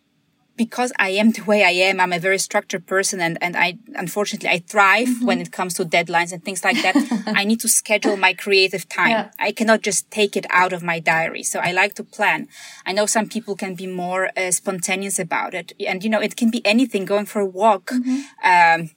[0.55, 3.77] because I am the way I am, I'm a very structured person and, and I,
[3.95, 5.25] unfortunately, I thrive mm-hmm.
[5.25, 6.95] when it comes to deadlines and things like that.
[7.27, 9.09] I need to schedule my creative time.
[9.09, 9.31] Yeah.
[9.39, 11.43] I cannot just take it out of my diary.
[11.43, 12.47] So I like to plan.
[12.85, 15.73] I know some people can be more uh, spontaneous about it.
[15.79, 18.21] And, you know, it can be anything, going for a walk, mm-hmm.
[18.43, 18.91] um,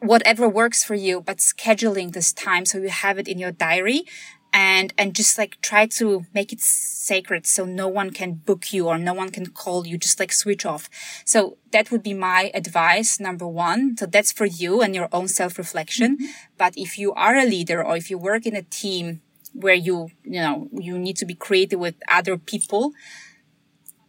[0.00, 4.04] whatever works for you, but scheduling this time so you have it in your diary
[4.52, 8.88] and and just like try to make it sacred so no one can book you
[8.88, 10.88] or no one can call you just like switch off
[11.24, 15.26] so that would be my advice number one so that's for you and your own
[15.26, 16.26] self-reflection mm-hmm.
[16.58, 19.20] but if you are a leader or if you work in a team
[19.54, 22.92] where you you know you need to be creative with other people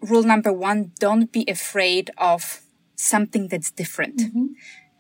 [0.02, 2.62] rule number one don't be afraid of
[2.96, 4.46] something that's different mm-hmm.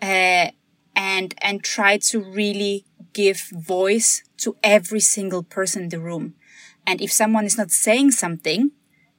[0.02, 0.50] uh,
[0.96, 6.36] and and try to really give voice to every single person in the room.
[6.86, 8.72] And if someone is not saying something,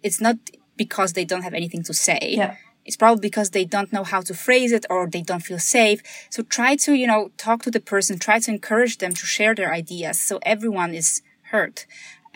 [0.03, 0.37] it's not
[0.77, 2.35] because they don't have anything to say.
[2.37, 2.57] Yeah.
[2.85, 6.03] It's probably because they don't know how to phrase it or they don't feel safe.
[6.29, 9.55] So try to, you know, talk to the person, try to encourage them to share
[9.55, 11.85] their ideas so everyone is heard.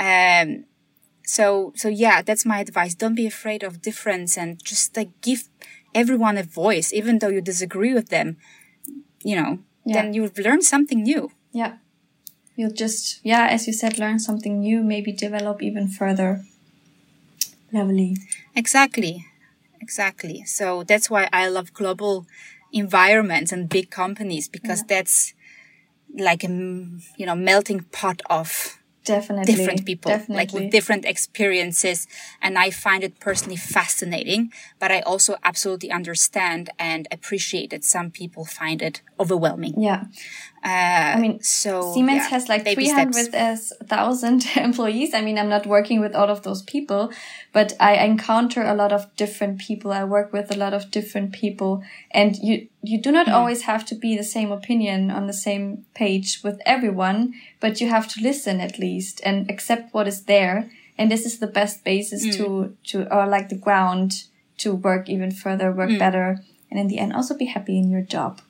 [0.01, 0.65] Um,
[1.27, 2.95] so, so yeah, that's my advice.
[2.95, 5.51] Don't be afraid of difference and just like give
[5.95, 8.39] everyone a voice, even though you disagree with them,
[9.23, 10.03] you know, Yeah.
[10.03, 11.31] then you've learned something new.
[11.59, 11.73] Yeah.
[12.59, 16.31] You'll just, yeah, as you said, learn something new, maybe develop even further.
[17.73, 18.17] Lovely.
[18.55, 19.27] Exactly.
[19.81, 20.45] Exactly.
[20.45, 22.27] So that's why I love global
[22.73, 25.35] environments and big companies because that's
[26.29, 26.49] like a,
[27.19, 29.55] you know, melting pot of Definitely.
[29.55, 30.37] different people, Definitely.
[30.37, 32.07] like with different experiences.
[32.45, 38.11] And I find it personally fascinating, but I also absolutely understand and appreciate that some
[38.11, 39.75] people find it overwhelming.
[39.81, 40.05] yeah.
[40.65, 43.29] Uh, I mean, so Siemens yeah, has like baby steps.
[43.29, 45.15] 300,000 employees.
[45.15, 47.13] I mean, I'm not working with all of those people,
[47.53, 49.93] but I encounter a lot of different people.
[49.93, 53.35] I work with a lot of different people and you, you do not Hmm.
[53.35, 57.89] always have to be the same opinion on the same page with everyone, but you
[57.89, 60.69] have to listen at least and accept what is there.
[60.99, 62.31] And this is the best basis Hmm.
[62.33, 64.25] to, to, or like the ground
[64.59, 65.99] to work even further, work Hmm.
[65.99, 66.39] better.
[66.71, 68.41] And in the end, also be happy in your job.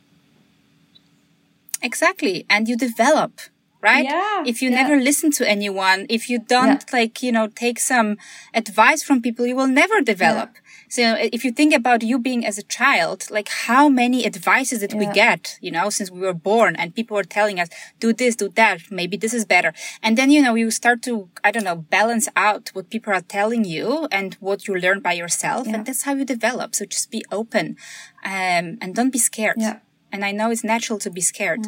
[1.83, 2.47] Exactly.
[2.49, 3.41] And you develop,
[3.81, 4.05] right?
[4.05, 4.83] Yeah, If you yeah.
[4.83, 8.17] never listen to anyone, if you don't like, you know, take some
[8.55, 10.51] advice from people, you will never develop.
[10.91, 14.95] So if you think about you being as a child, like how many advices did
[14.95, 17.69] we get, you know, since we were born and people were telling us,
[18.01, 19.75] do this, do that, maybe this is better.
[20.03, 23.21] And then, you know, you start to, I don't know, balance out what people are
[23.21, 25.67] telling you and what you learn by yourself.
[25.67, 25.75] Yeah.
[25.75, 26.75] And that's how you develop.
[26.75, 27.77] So just be open,
[28.25, 29.57] um, and don't be scared.
[29.59, 29.81] Yeah.
[30.13, 31.67] And I know it's natural to be scared,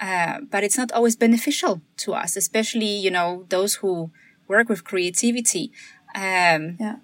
[0.00, 4.10] uh, but it's not always beneficial to us, especially, you know, those who
[4.46, 5.72] work with creativity.
[6.14, 6.96] Um, Yeah.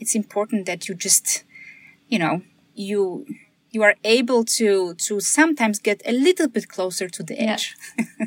[0.00, 1.44] it's important that you just,
[2.08, 2.42] you know,
[2.74, 3.26] you,
[3.70, 7.56] you are able to, to sometimes get a little bit closer to the Yeah.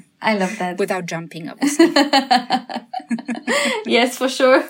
[0.25, 0.77] I love that.
[0.79, 1.91] without jumping, obviously.
[3.85, 4.63] yes, for sure.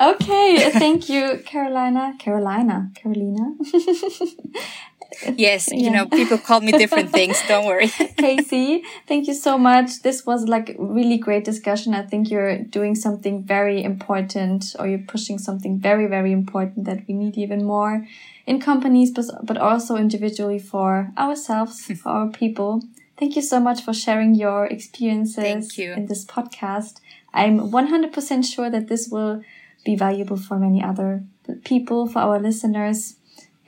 [0.00, 2.14] Okay, thank you, Carolina.
[2.18, 2.90] Carolina.
[2.94, 3.54] Carolina.
[5.36, 5.90] yes, you Yeah.
[5.92, 7.36] know, people call me different things.
[7.48, 7.88] Don't worry.
[8.16, 10.02] Casey, thank you so much.
[10.02, 11.94] This was like really great discussion.
[11.94, 17.00] I think you're doing something very important or you're pushing something very, very important that
[17.08, 18.06] we need even more
[18.46, 22.82] in companies, but, but also individually for ourselves, for our people.
[23.20, 25.92] Thank you so much for sharing your experiences you.
[25.92, 27.00] in this podcast.
[27.34, 29.42] I'm 100% sure that this will
[29.84, 31.22] be valuable for many other
[31.64, 33.16] people, for our listeners,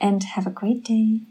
[0.01, 1.21] and have a great day.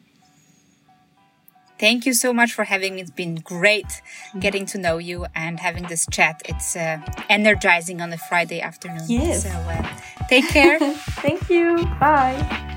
[1.80, 3.00] Thank you so much for having me.
[3.00, 4.02] It's been great
[4.38, 6.42] getting to know you and having this chat.
[6.44, 9.02] It's uh, energizing on a Friday afternoon.
[9.08, 9.42] Yes.
[9.42, 9.98] So uh,
[10.28, 10.78] take care.
[11.24, 11.84] Thank you.
[11.98, 12.68] Bye.